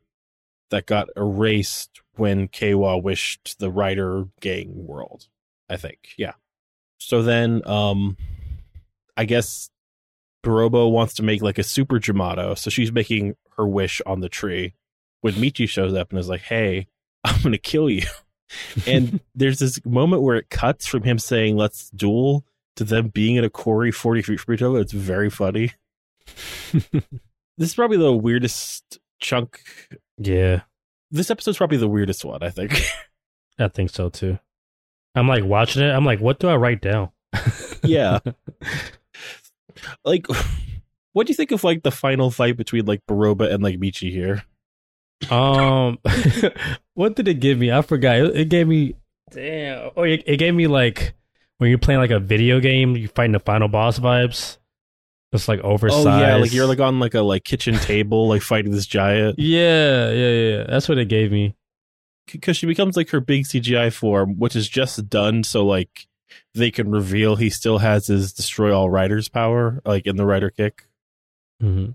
[0.70, 5.28] that got erased when Keiwa wished the Rider gang world.
[5.70, 6.34] I think, yeah.
[6.98, 8.18] So then, um,
[9.16, 9.70] I guess
[10.44, 14.30] Barobo wants to make like a super Jamato, so she's making her wish on the
[14.30, 14.74] tree.
[15.22, 16.88] When Michi shows up and is like, "Hey,
[17.24, 18.08] I'm gonna kill you,"
[18.88, 22.46] and there's this moment where it cuts from him saying "Let's duel"
[22.78, 24.80] to them being in a quarry 40 feet from each other.
[24.80, 25.72] It's very funny.
[27.58, 29.62] This is probably the weirdest chunk.
[30.18, 30.62] Yeah,
[31.12, 32.42] This episode's probably the weirdest one.
[32.42, 32.82] I think.
[33.60, 34.40] I think so too.
[35.14, 35.92] I'm like watching it.
[35.92, 37.10] I'm like, what do I write down?
[37.84, 38.20] yeah.
[40.06, 40.28] Like,
[41.14, 44.12] what do you think of like the final fight between like Beroba and like Michi
[44.12, 44.44] here?
[45.30, 46.00] Um,
[46.94, 47.72] what did it give me?
[47.72, 48.18] I forgot.
[48.18, 48.96] It, it gave me,
[49.32, 49.92] damn.
[49.96, 51.14] Oh, it, it gave me like
[51.58, 54.58] when you're playing like a video game, you fighting the final boss vibes.
[55.34, 56.08] It's like oversized.
[56.08, 59.40] Oh yeah, like you're like on like a like kitchen table, like fighting this giant.
[59.40, 60.64] yeah, yeah, yeah.
[60.68, 61.56] That's what it gave me.
[62.30, 66.08] because she becomes like her big CGI form, which is just done so like
[66.54, 70.50] they can reveal he still has his destroy all riders power, like in the rider
[70.50, 70.86] kick.
[71.62, 71.92] hmm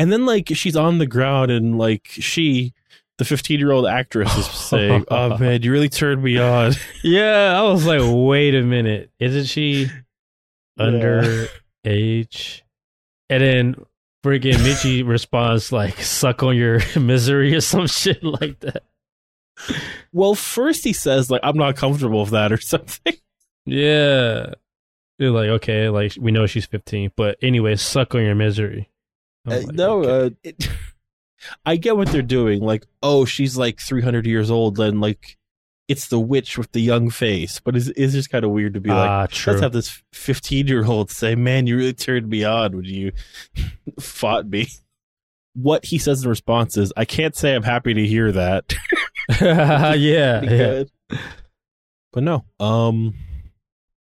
[0.00, 2.72] And then like she's on the ground and like she,
[3.18, 7.54] the 15 year old actress, is saying, "Oh man, you really turned me on." Yeah,
[7.54, 9.90] I was like, wait a minute, isn't she
[10.78, 11.48] under
[11.84, 12.64] age?
[13.28, 13.74] And then
[14.24, 18.84] friggin' Michi responds like, "Suck on your misery" or some shit like that.
[20.14, 23.16] Well, first he says like, "I'm not comfortable with that" or something.
[23.66, 24.54] Yeah,
[25.18, 28.88] they're like, okay, like we know she's fifteen, but anyway, suck on your misery.
[29.46, 30.68] I'm Uh, no, uh, it,
[31.64, 32.60] I get what they're doing.
[32.60, 35.38] Like, oh, she's like 300 years old, and like
[35.88, 37.60] it's the witch with the young face.
[37.60, 39.52] But it's, it's just kind of weird to be like, true.
[39.52, 43.12] let's have this 15 year old say, "Man, you really turned me on when you
[44.00, 44.68] fought me."
[45.54, 48.72] What he says in response is, "I can't say I'm happy to hear that."
[49.40, 50.84] yeah, yeah.
[52.12, 53.14] But no, um,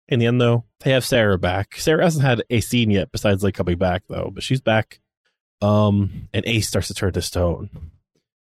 [0.08, 1.76] in the end though, they have Sarah back.
[1.76, 5.00] Sarah hasn't had a scene yet, besides like coming back though, but she's back.
[5.60, 7.90] Um, and Ace starts to turn to stone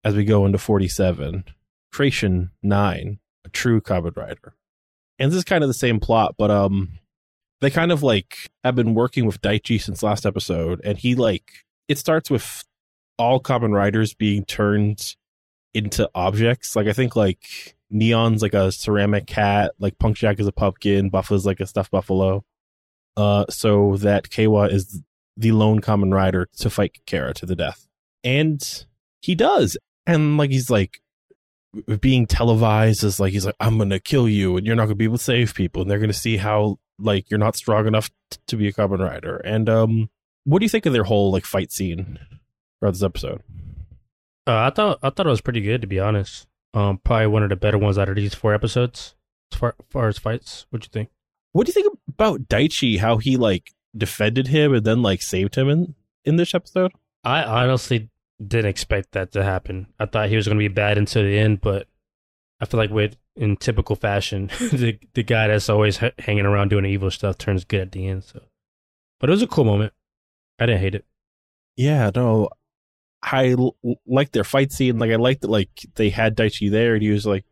[0.05, 1.45] as we go into forty-seven.
[1.91, 4.55] Creation nine, a true Kamen Rider,
[5.19, 6.99] and this is kind of the same plot, but um,
[7.63, 11.65] they kind of like have been working with Daichi since last episode, and he like
[11.89, 12.65] it starts with
[13.17, 15.17] all Kamen Riders being turned
[15.73, 16.77] into objects.
[16.77, 21.09] Like I think like Neon's like a ceramic cat, like Punk Jack is a pumpkin,
[21.09, 22.45] Buffa's like a stuffed buffalo.
[23.17, 25.03] Uh, so that Keiwa is
[25.39, 27.87] the lone Kamen Rider to fight Kara to the death,
[28.25, 28.61] and
[29.23, 31.01] he does, and like he's like
[32.01, 35.05] being televised as like he's like I'm gonna kill you, and you're not gonna be
[35.05, 38.39] able to save people, and they're gonna see how like you're not strong enough t-
[38.49, 39.37] to be a Kamen Rider.
[39.39, 40.11] And um,
[40.45, 42.19] what do you think of their whole like fight scene
[42.81, 43.43] throughout this episode?
[44.47, 46.47] Uh, I thought I thought it was pretty good to be honest.
[46.75, 49.15] Um, probably one of the better ones out of these four episodes
[49.53, 50.67] as far, far as fights.
[50.71, 51.11] What do you think?
[51.53, 52.99] What do you think about Daichi?
[52.99, 56.93] How he like defended him and then like saved him in in this episode?
[57.25, 58.11] I honestly
[58.45, 59.89] didn't expect that to happen.
[59.99, 61.89] I thought he was going to be bad until the end, but
[62.61, 66.69] I feel like with in typical fashion, the the guy that's always h- hanging around
[66.69, 68.25] doing evil stuff turns good at the end.
[68.25, 68.43] So,
[69.21, 69.93] but it was a cool moment.
[70.59, 71.05] I didn't hate it.
[71.77, 72.49] Yeah, no,
[73.23, 74.99] I l- like their fight scene.
[74.99, 77.45] Like I liked that like they had Daichi there and he was like,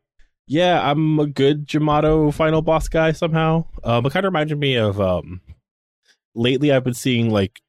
[0.46, 4.76] "Yeah, I'm a good Jamato final boss guy somehow." Um, it kind of reminded me
[4.76, 5.40] of um.
[6.36, 7.60] Lately, I've been seeing like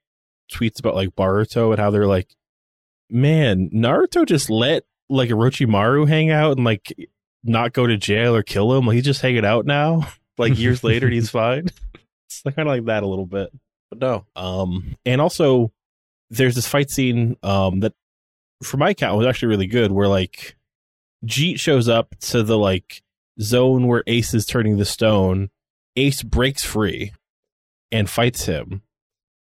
[0.52, 2.36] tweets about like Boruto and how they're like,
[3.10, 6.94] "Man, Naruto just let like Orochimaru hang out and like
[7.44, 8.86] not go to jail or kill him.
[8.86, 10.08] Like he's just hanging out now.
[10.40, 11.70] Like years later, and he's fine."
[12.26, 13.50] It's kind of like that a little bit,
[13.90, 14.26] but no.
[14.36, 15.72] Um, and also
[16.30, 17.94] there's this fight scene um that
[18.62, 20.58] for my account was actually really good where like
[21.26, 23.02] Jeet shows up to the like
[23.42, 25.50] zone where Ace is turning the stone.
[25.96, 27.14] Ace breaks free
[27.92, 28.82] and fights him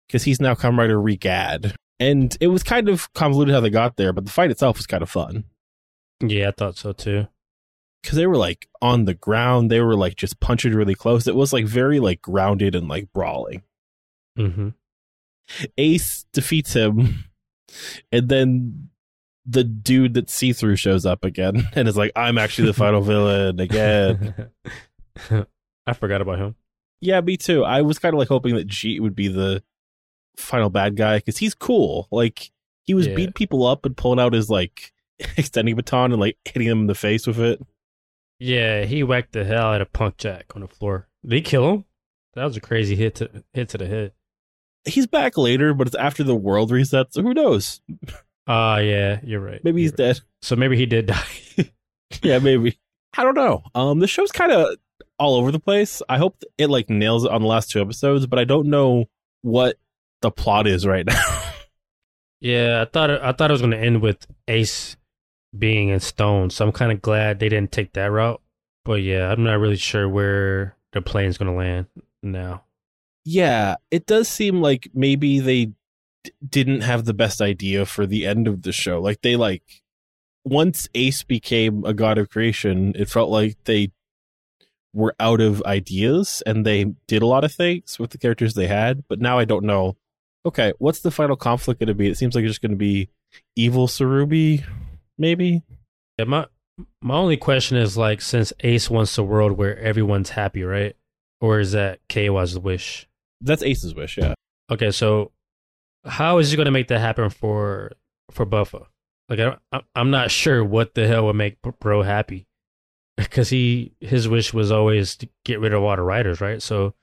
[0.08, 1.74] because he's now Kamen Rider Regad.
[2.00, 4.88] And it was kind of convoluted how they got there, but the fight itself was
[4.88, 5.44] kind of fun
[6.20, 7.28] Yeah, I thought so too.
[8.02, 9.70] because they were like on the ground.
[9.70, 11.28] They were like just punching really close.
[11.28, 13.62] It was like very like grounded and like brawling.
[14.36, 14.70] hmm
[15.78, 17.26] Ace defeats him,
[18.12, 18.90] and then
[19.46, 23.02] the dude that see through shows up again and is like, "I'm actually the final
[23.02, 24.50] villain again."
[25.86, 26.56] I forgot about him.
[27.02, 27.64] Yeah, me too.
[27.66, 29.64] I was kind of like hoping that G would be the
[30.38, 32.08] final bad guy because he's cool.
[32.12, 32.52] Like
[32.84, 33.16] he was Yeah.
[33.16, 34.94] beating people up and pulling out his like
[35.38, 37.60] extending baton and like hitting them in the face with it.
[38.40, 41.08] Yeah, he whacked the hell out of Punk Jack on the floor.
[41.24, 41.86] Did he kill him?
[42.34, 44.14] That was a crazy hit to hit to the head.
[44.86, 47.12] He's back later, but it's after the world resets.
[47.14, 47.82] So who knows?
[48.48, 49.64] Ah, yeah, you're right.
[49.64, 50.16] Maybe he's You're right.
[50.16, 50.22] dead.
[50.42, 51.24] So maybe he did die.
[52.24, 52.80] yeah, maybe.
[53.16, 53.62] I don't know.
[53.76, 54.76] Um, the show's kind of
[55.22, 56.02] all over the place.
[56.10, 59.06] I hope it like nails it on the last two episodes, but I don't know
[59.44, 59.78] what
[60.22, 61.42] the plot is right now.
[62.40, 64.98] yeah, I thought it, I thought it was going to end with Ace
[65.58, 66.50] being in stone.
[66.50, 68.42] So I'm kind of glad they didn't take that route.
[68.84, 71.86] But yeah, I'm not really sure where the plane's going to land
[72.24, 72.64] now.
[73.24, 75.66] yeah, it does seem like maybe they
[76.24, 79.00] d- didn't have the best idea for the end of the show.
[79.00, 79.84] Like they like
[80.44, 83.92] once Ace became a god of creation, it felt like they
[84.94, 88.68] were out of ideas and they did a lot of things with the characters they
[88.68, 89.96] had, but now I don't know.
[90.46, 92.10] Okay, what's the final conflict going to be?
[92.10, 93.10] It seems like it's just going to be
[93.56, 94.64] evil Sarubi,
[95.18, 95.64] maybe.
[96.18, 96.48] Yeah, my
[97.02, 100.96] my only question is like, since Ace wants a world where everyone's happy, right?
[101.40, 103.08] Or is that Keiwa's wish?
[103.40, 104.34] That's Ace's wish, yeah.
[104.72, 105.32] Okay, so
[106.06, 107.94] how is he going to make that happen for
[108.32, 108.86] for Buffa?
[109.30, 112.48] Like I, I'm not sure what the hell would make Bro happy,
[113.24, 116.62] because he his wish was always to get rid of all the Riders, right?
[116.62, 116.94] So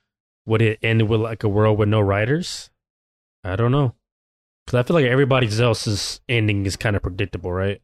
[0.47, 2.71] would it end with like a world with no Riders?
[3.45, 3.95] I don't know,
[4.67, 7.81] because I feel like everybody else's ending is kind of predictable, right?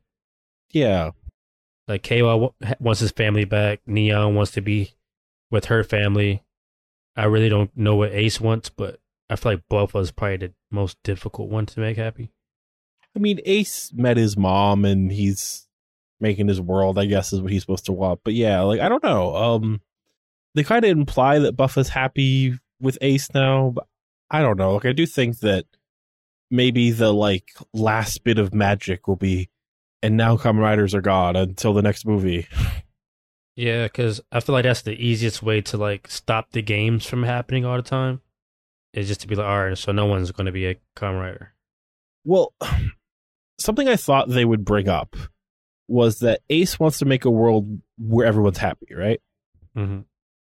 [0.72, 1.12] Yeah.
[1.86, 3.80] Like Kayla wa- wants his family back.
[3.86, 4.94] Neon wants to be
[5.50, 6.42] with her family.
[7.16, 8.98] I really don't know what Ace wants, but
[9.30, 12.32] I feel like Bluff was probably the most difficult one to make happy.
[13.14, 15.63] I mean, Ace met his mom and he's
[16.24, 18.20] making his world, I guess, is what he's supposed to want.
[18.24, 19.36] But yeah, like, I don't know.
[19.36, 19.82] Um,
[20.54, 23.86] they kind of imply that Buff is happy with Ace now, but
[24.30, 24.72] I don't know.
[24.72, 25.66] Like, I do think that
[26.50, 29.50] maybe the, like, last bit of magic will be,
[30.02, 32.48] and now Kamen Riders are gone until the next movie.
[33.56, 37.22] Yeah, because I feel like that's the easiest way to like stop the games from
[37.22, 38.20] happening all the time.
[38.92, 41.20] Is just to be like, all right, so no one's going to be a Kamen
[41.20, 41.52] Rider.
[42.24, 42.52] Well,
[43.58, 45.16] something I thought they would bring up
[45.88, 49.20] was that Ace wants to make a world where everyone's happy, right?
[49.76, 50.00] Mm-hmm.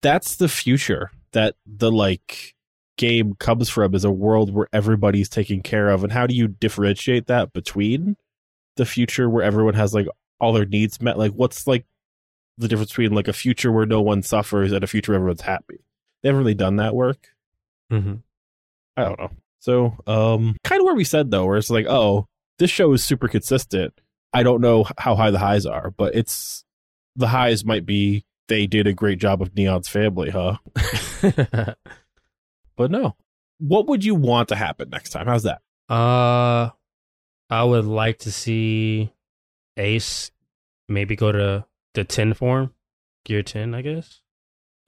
[0.01, 2.55] That's the future that the like
[2.97, 6.03] game comes from is a world where everybody's taken care of.
[6.03, 8.15] And how do you differentiate that between
[8.75, 10.07] the future where everyone has like
[10.39, 11.17] all their needs met?
[11.17, 11.86] Like what's like
[12.57, 15.41] the difference between like a future where no one suffers and a future where everyone's
[15.41, 15.80] happy?
[16.21, 17.28] They haven't really done that work.
[17.91, 18.15] Mm-hmm.
[18.95, 19.32] I don't know.
[19.59, 23.03] So, um, kind of where we said though, where it's like, oh, this show is
[23.03, 23.93] super consistent.
[24.34, 26.63] I don't know how high the highs are, but it's
[27.15, 30.57] the highs might be they did a great job of Neon's family, huh?
[32.75, 33.15] But no.
[33.59, 35.25] What would you want to happen next time?
[35.25, 35.61] How's that?
[35.89, 36.69] uh,
[37.49, 39.11] I would like to see
[39.78, 40.30] Ace
[40.88, 41.65] maybe go to
[41.95, 42.73] the ten form,
[43.25, 44.21] Gear Ten, I guess.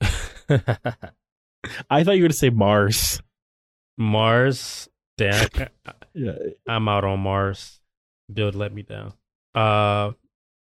[0.00, 3.20] I thought you were going to say Mars.
[3.98, 4.88] Mars,
[5.18, 5.48] damn,
[6.14, 6.32] Yeah.
[6.68, 7.80] I'm out on Mars.
[8.32, 9.14] Build let me down.
[9.54, 10.12] Uh,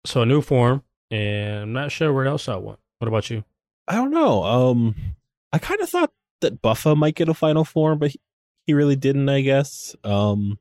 [0.06, 2.80] so a new form, and I'm not sure where else I want.
[3.00, 3.44] What about you?
[3.88, 4.44] I don't know.
[4.44, 4.96] Um,
[5.54, 6.12] I kind of thought
[6.42, 8.20] that Buffa might get a final form, but he,
[8.66, 9.96] he really didn't, I guess.
[10.04, 10.60] Um,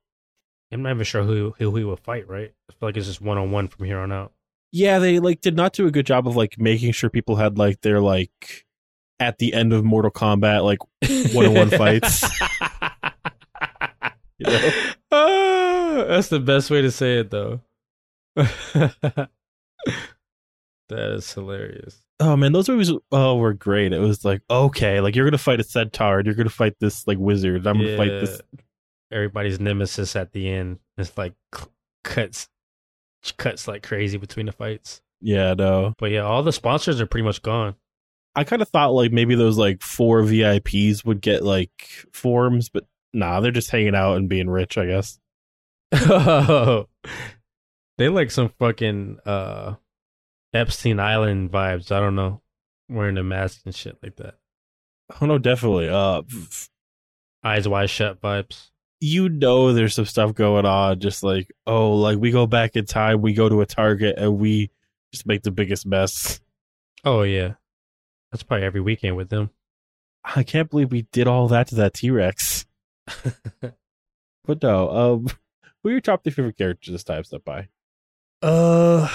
[0.72, 2.28] I'm not even sure who who he will fight.
[2.28, 2.52] Right?
[2.68, 4.32] I feel like it's just one on one from here on out.
[4.72, 7.56] yeah, they like did not do a good job of like making sure people had
[7.58, 8.64] like their like
[9.20, 10.78] at the end of Mortal Kombat like
[11.34, 12.24] one-on-one fights.
[14.38, 14.70] You know?
[15.12, 17.62] Ah, that's the best way to say it, though.
[18.36, 19.28] that
[20.90, 22.02] is hilarious.
[22.20, 23.92] Oh man, those movies oh were great.
[23.92, 27.06] It was like okay, like you're gonna fight a centaur, and you're gonna fight this
[27.06, 27.56] like wizard.
[27.56, 28.40] and I'm gonna fight this.
[29.10, 30.78] Everybody's nemesis at the end.
[30.98, 31.34] It's like
[32.04, 32.48] cuts,
[33.38, 35.00] cuts like crazy between the fights.
[35.20, 35.94] Yeah, no.
[35.98, 37.74] But yeah, all the sponsors are pretty much gone.
[38.34, 42.84] I kind of thought like maybe those like four VIPs would get like forms, but
[43.14, 45.18] nah, they're just hanging out and being rich, I guess.
[47.98, 49.74] they like some fucking uh
[50.52, 51.92] Epstein Island vibes.
[51.92, 52.42] I don't know,
[52.88, 54.34] wearing a mask and shit like that.
[55.20, 55.88] Oh no, definitely.
[55.88, 56.22] Uh,
[57.44, 58.70] Eyes wide shut vibes.
[59.00, 60.98] you know, there's some stuff going on.
[61.00, 64.38] Just like oh, like we go back in time, we go to a Target, and
[64.38, 64.70] we
[65.12, 66.40] just make the biggest mess.
[67.04, 67.54] Oh yeah,
[68.32, 69.50] that's probably every weekend with them.
[70.24, 72.66] I can't believe we did all that to that T Rex.
[74.46, 75.26] But no, um,
[75.82, 77.24] who are your top three favorite characters this time?
[77.24, 77.68] Step by.
[78.42, 79.08] Uh,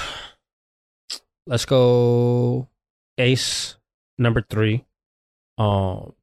[1.46, 2.68] let's go
[3.18, 3.78] Ace
[4.18, 4.86] number three.
[5.58, 6.14] Um,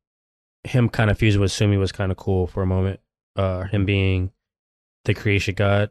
[0.64, 3.00] him kind of fused with Sumi was kind of cool for a moment.
[3.36, 4.32] Uh, him being
[5.04, 5.90] the creation god,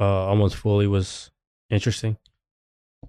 [0.00, 1.30] uh, almost fully was
[1.70, 2.16] interesting.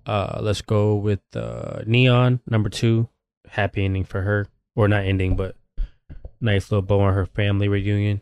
[0.06, 3.08] Uh, let's go with uh Neon number two.
[3.48, 5.56] Happy ending for her, or not ending, but
[6.42, 8.22] nice little bow on her family reunion.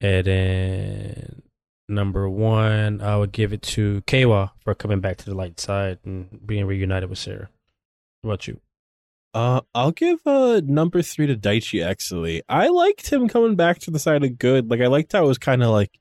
[0.00, 1.42] And then
[1.88, 5.98] number one, I would give it to Keiwa for coming back to the light side
[6.04, 7.48] and being reunited with Sarah.
[8.22, 8.60] What about you?
[9.34, 11.84] Uh, I'll give uh number three to Daichi.
[11.84, 14.70] Actually, I liked him coming back to the side of good.
[14.70, 15.98] Like I liked how it was kind of like,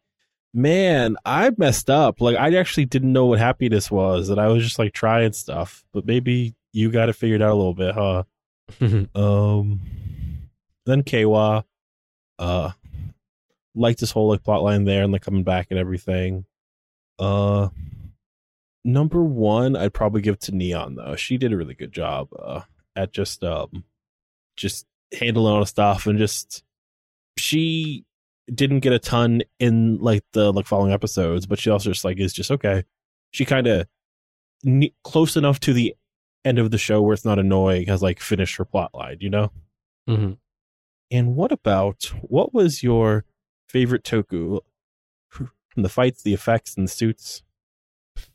[0.53, 2.21] man, I messed up.
[2.21, 5.83] Like I actually didn't know what happiness was, and I was just like trying stuff.
[5.93, 8.23] But maybe you got it figured out a little bit, huh?
[9.15, 9.81] Um,
[10.85, 11.63] then Keiwa,
[12.39, 12.71] uh,
[13.77, 16.45] liked this whole like plot line there and like coming back and everything.
[17.19, 17.69] Uh,
[18.83, 21.15] number one, I'd probably give to Neon though.
[21.15, 22.61] She did a really good job uh,
[22.95, 23.83] at just um,
[24.55, 24.85] just
[25.17, 26.63] handling all the stuff and just
[27.37, 28.05] she
[28.53, 32.17] didn't get a ton in like the like following episodes, but she also just like
[32.19, 32.83] is just okay.
[33.31, 33.87] She kind of
[34.63, 35.95] ne- close enough to the
[36.45, 39.29] end of the show where it's not annoying has like finished her plot line, you
[39.29, 39.51] know.
[40.07, 40.33] hmm
[41.11, 43.25] And what about what was your
[43.67, 44.61] favorite Toku?
[45.75, 47.43] And the fights, the effects, and the suits.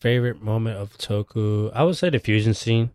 [0.01, 1.73] Favorite moment of Toku?
[1.75, 2.91] I would say the fusion scene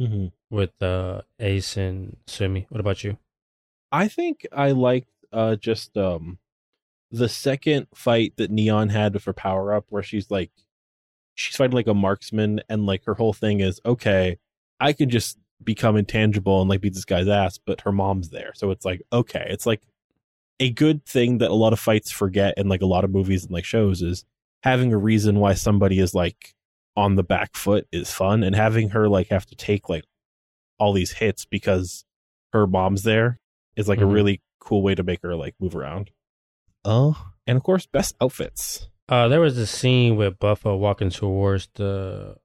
[0.00, 0.26] Mm-hmm.
[0.50, 2.66] with uh, Ace and Sumi.
[2.68, 3.16] What about you?
[3.92, 6.38] I think I liked uh, just um,
[7.12, 10.50] the second fight that Neon had with her power up, where she's like,
[11.34, 14.38] she's fighting like a marksman, and like her whole thing is, okay,
[14.80, 18.52] I can just become intangible and like beat this guy's ass, but her mom's there,
[18.54, 19.82] so it's like, okay, it's like
[20.60, 23.42] a good thing that a lot of fights forget in like a lot of movies
[23.44, 24.24] and like shows is
[24.62, 26.54] having a reason why somebody is like
[26.96, 30.04] on the back foot is fun, and having her like have to take like
[30.78, 32.04] all these hits because
[32.52, 33.38] her mom's there
[33.76, 34.12] is like a Mhm.
[34.12, 36.10] really cool way to make her like move around.
[36.84, 38.88] Oh, and of course, best outfits.
[39.08, 42.36] Uh, there was this scene with Buffa walking towards the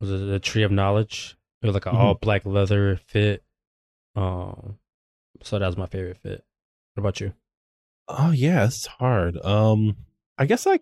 [0.00, 1.36] was it the tree of knowledge?
[1.60, 1.98] It was like an Mhm.
[1.98, 3.44] all black leather fit.
[4.16, 4.78] Um,
[5.42, 6.44] so that was my favorite fit.
[6.94, 7.32] What about you?
[8.08, 9.42] Oh yeah, it's hard.
[9.44, 9.96] Um,
[10.36, 10.80] I guess I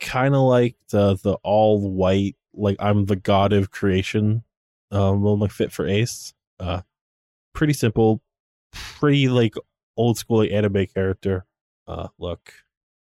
[0.00, 4.42] kind of like the the all white, like I'm the god of creation.
[4.90, 6.34] Um, little like fit for Ace.
[6.58, 6.82] Uh,
[7.52, 8.22] pretty simple,
[8.72, 9.54] pretty like
[9.96, 11.44] old school like, anime character.
[11.86, 12.52] Uh, look.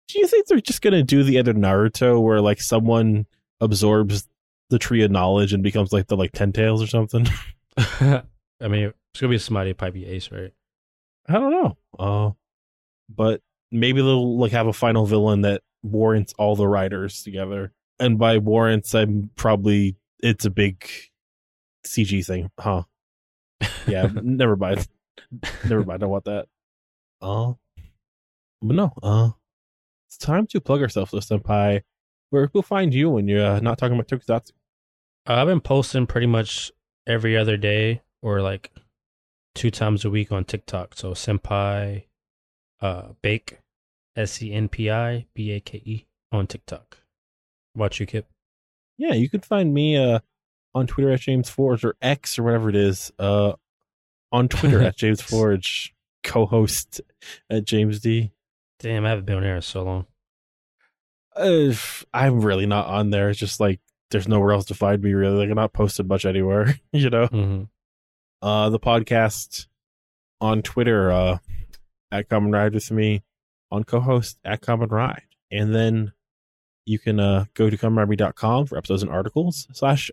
[0.09, 3.27] Do you think they're just gonna do the end of Naruto where like someone
[3.61, 4.29] absorbs
[4.71, 7.27] the tree of knowledge and becomes like the like ten tails or something?
[7.79, 8.23] I
[8.69, 10.53] mean, it's gonna be a somebody probably Ace, right?
[11.29, 11.77] I don't know.
[11.99, 12.31] Uh,
[13.09, 17.73] but maybe they'll like have a final villain that warrants all the Riders together.
[17.99, 20.89] And by warrants, I'm probably it's a big
[21.87, 22.83] CG thing, huh?
[23.87, 24.87] Yeah, never mind.
[25.69, 26.03] Never mind.
[26.03, 26.47] I want that.
[27.21, 27.53] Uh,
[28.61, 28.93] but no.
[29.03, 29.31] Uh,
[30.09, 31.83] it's time to plug ourselves, Senpai.
[32.31, 34.53] Where we'll find you when you're uh, not talking about Tokusatsu.
[35.27, 36.73] I've been posting pretty much
[37.07, 38.71] every other day or like
[39.55, 40.95] two times a week on TikTok.
[40.97, 42.05] So Senpai
[42.81, 43.59] uh Bake
[44.17, 46.99] S E N P I B A K E on TikTok.
[47.75, 48.25] Watch you, Kihp?
[48.97, 50.21] yeah, you can find me uh
[50.75, 53.13] on Twitter at James Forge or X or whatever it is.
[53.19, 53.53] Uh
[54.33, 57.01] on Twitter at James Forge, co-host
[57.49, 58.33] at James D.
[58.81, 60.07] Damn, I haven't been on there in so long.
[61.37, 61.73] Uh,
[62.13, 63.31] I'm really not on there.
[63.31, 63.81] It's just like
[64.11, 65.37] there's nowhere else to find me really.
[65.39, 67.27] Like I'm not posted much anywhere, you know.
[67.27, 67.63] hmm
[68.45, 69.69] Uh the podcast
[70.39, 71.39] on Twitter, uh
[72.13, 73.23] at Kamen Ride with me,
[73.71, 75.23] on co-host at Kamen Ride.
[75.51, 76.13] And then
[76.85, 80.11] you can uh go to kamenride.com for episodes and articles slash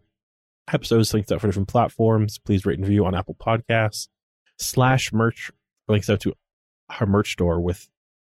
[0.72, 2.38] episodes linked out for different platforms.
[2.38, 4.08] Please rate and review on Apple Podcasts
[4.58, 5.52] slash merch
[5.90, 6.34] links out to
[7.02, 7.90] our merch store with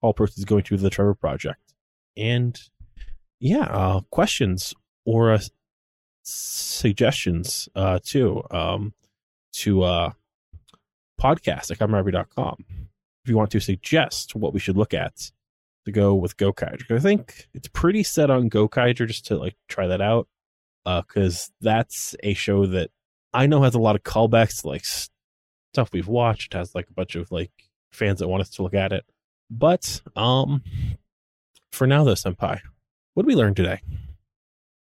[0.02, 1.76] all proceeds going to the Trevor Project.
[2.18, 2.60] And
[3.40, 4.74] yeah, uh questions
[5.06, 5.40] or uh,
[6.24, 8.42] suggestions uh too.
[8.50, 8.96] Um
[9.54, 10.12] to uh
[11.20, 12.66] podcast at kamenride.com
[13.24, 15.32] if you want to suggest what we should look at
[15.86, 16.96] to go with Gokaiger.
[16.96, 20.28] I think it's pretty set on Gokaiger just to like try that out.
[20.86, 22.90] Uh, cause that's a show that
[23.34, 26.94] I know has a lot of callbacks to like stuff we've watched, has like a
[26.94, 27.52] bunch of like
[27.94, 29.06] fans that want us to look at it.
[29.50, 30.64] But um
[31.72, 32.60] for now though, Senpai,
[33.14, 33.82] what did we learn today?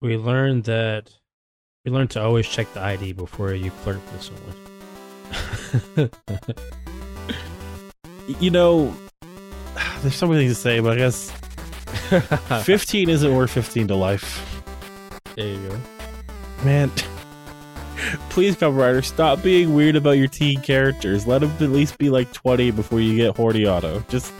[0.02, 1.10] We learned that
[1.86, 6.10] we learned to always check the ID before you flirt with someone.
[8.40, 8.92] You know,
[10.02, 11.30] there's so many things to say, but I guess
[12.64, 14.62] 15 isn't worth 15 to life.
[15.36, 15.78] there you go.
[16.64, 16.90] Man,
[18.30, 21.26] please, cover writer, stop being weird about your teen characters.
[21.26, 24.00] Let them at least be like 20 before you get horny auto.
[24.08, 24.32] Just